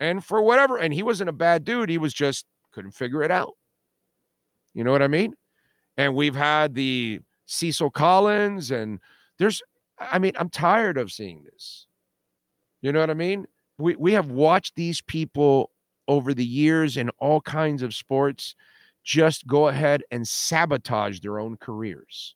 [0.00, 1.88] And for whatever, and he wasn't a bad dude.
[1.88, 3.54] He was just couldn't figure it out.
[4.74, 5.32] You know what I mean?
[5.96, 9.00] And we've had the Cecil Collins, and
[9.38, 9.62] there's,
[9.98, 11.86] I mean, I'm tired of seeing this.
[12.82, 13.46] You know what I mean?
[13.80, 15.70] We, we have watched these people
[16.06, 18.54] over the years in all kinds of sports
[19.04, 22.34] just go ahead and sabotage their own careers.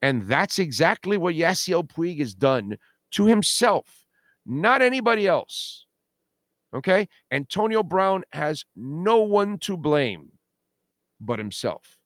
[0.00, 2.76] And that's exactly what Yasiel Puig has done
[3.12, 4.06] to himself,
[4.44, 5.86] not anybody else.
[6.74, 7.08] Okay.
[7.30, 10.32] Antonio Brown has no one to blame
[11.20, 11.96] but himself.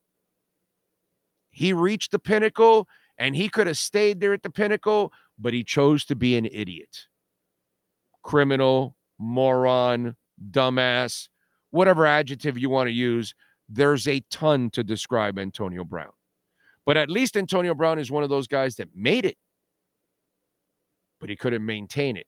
[1.51, 2.87] He reached the pinnacle
[3.17, 6.45] and he could have stayed there at the pinnacle, but he chose to be an
[6.45, 7.07] idiot,
[8.29, 10.15] criminal, moron,
[10.51, 11.29] dumbass,
[11.71, 13.33] whatever adjective you want to use.
[13.67, 16.11] There's a ton to describe Antonio Brown.
[16.85, 19.35] But at least Antonio Brown is one of those guys that made it,
[21.19, 22.27] but he couldn't maintain it,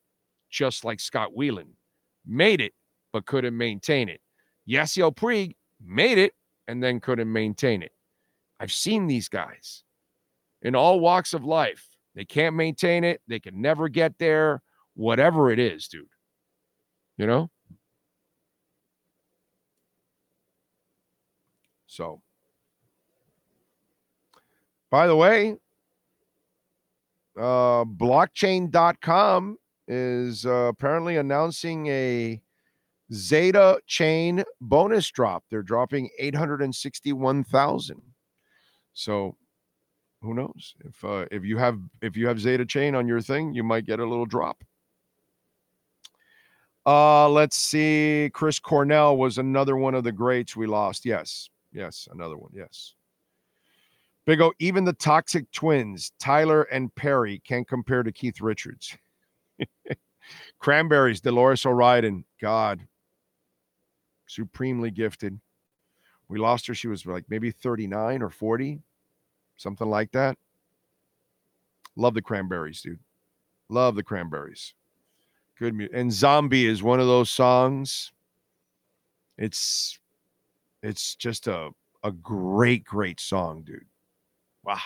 [0.50, 1.74] just like Scott Weiland
[2.26, 2.72] made it,
[3.12, 4.20] but couldn't maintain it.
[4.68, 6.32] Yasiel Puig made it
[6.66, 7.92] and then couldn't maintain it.
[8.58, 9.84] I've seen these guys
[10.62, 11.86] in all walks of life.
[12.16, 13.20] They can't maintain it.
[13.28, 14.62] They can never get there,
[14.94, 16.06] whatever it is, dude.
[17.16, 17.50] You know?
[21.86, 22.22] So,
[24.90, 25.56] by the way,
[27.36, 32.40] uh, blockchain.com is uh, apparently announcing a
[33.12, 35.44] Zeta chain bonus drop.
[35.50, 38.00] They're dropping 861,000.
[38.94, 39.36] So
[40.22, 40.74] who knows?
[40.84, 43.86] If uh, if you have if you have Zeta chain on your thing, you might
[43.86, 44.62] get a little drop.
[46.84, 48.30] Uh let's see.
[48.32, 51.04] Chris Cornell was another one of the greats we lost.
[51.04, 51.48] Yes.
[51.72, 52.50] Yes, another one.
[52.54, 52.94] Yes.
[54.24, 58.96] Big O, even the toxic twins, Tyler and Perry, can't compare to Keith Richards.
[60.60, 62.24] Cranberries, Dolores O'Riordan.
[62.40, 62.80] God,
[64.28, 65.40] supremely gifted.
[66.28, 66.74] We lost her.
[66.74, 68.80] She was like maybe 39 or 40,
[69.56, 70.38] something like that.
[71.96, 73.00] Love the cranberries, dude.
[73.68, 74.74] Love the cranberries.
[75.62, 75.96] Good music.
[75.96, 78.10] And Zombie is one of those songs.
[79.38, 79.96] It's
[80.82, 81.70] it's just a
[82.02, 83.86] a great, great song, dude.
[84.64, 84.80] Wow.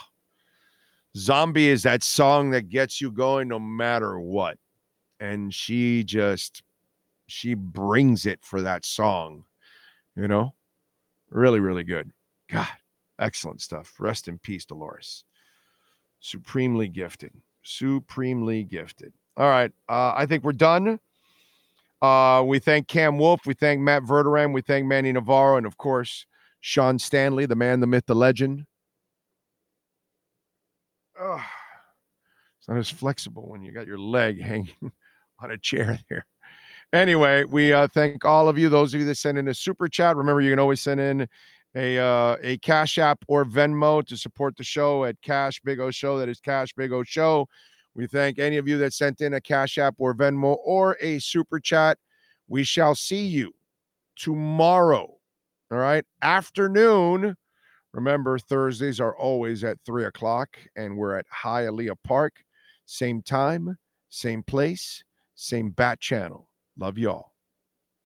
[1.16, 4.58] Zombie is that song that gets you going no matter what.
[5.18, 6.62] And she just
[7.26, 9.44] she brings it for that song,
[10.14, 10.52] you know?
[11.30, 12.12] Really, really good.
[12.50, 12.68] God,
[13.18, 13.94] excellent stuff.
[13.98, 15.24] Rest in peace, Dolores.
[16.20, 17.32] Supremely gifted.
[17.62, 19.14] Supremely gifted.
[19.36, 19.72] All right.
[19.88, 20.98] Uh, I think we're done.
[22.00, 23.40] Uh, we thank Cam Wolf.
[23.46, 24.52] We thank Matt Verderam.
[24.52, 25.56] We thank Manny Navarro.
[25.56, 26.26] And of course,
[26.60, 28.66] Sean Stanley, the man, the myth, the legend.
[32.66, 34.92] It's not as flexible when you got your leg hanging
[35.40, 36.26] on a chair there.
[36.92, 38.68] Anyway, we uh, thank all of you.
[38.68, 41.28] Those of you that send in a super chat, remember you can always send in
[41.74, 45.90] a uh, a Cash App or Venmo to support the show at Cash Big O
[45.90, 46.18] Show.
[46.18, 47.48] That is Cash Big O Show.
[47.96, 51.18] We thank any of you that sent in a Cash App or Venmo or a
[51.18, 51.96] super chat.
[52.46, 53.54] We shall see you
[54.16, 55.16] tomorrow.
[55.72, 57.34] All right, afternoon.
[57.94, 62.34] Remember, Thursdays are always at three o'clock, and we're at Hialeah Park.
[62.84, 63.78] Same time,
[64.10, 65.02] same place,
[65.34, 66.50] same bat channel.
[66.78, 67.32] Love y'all.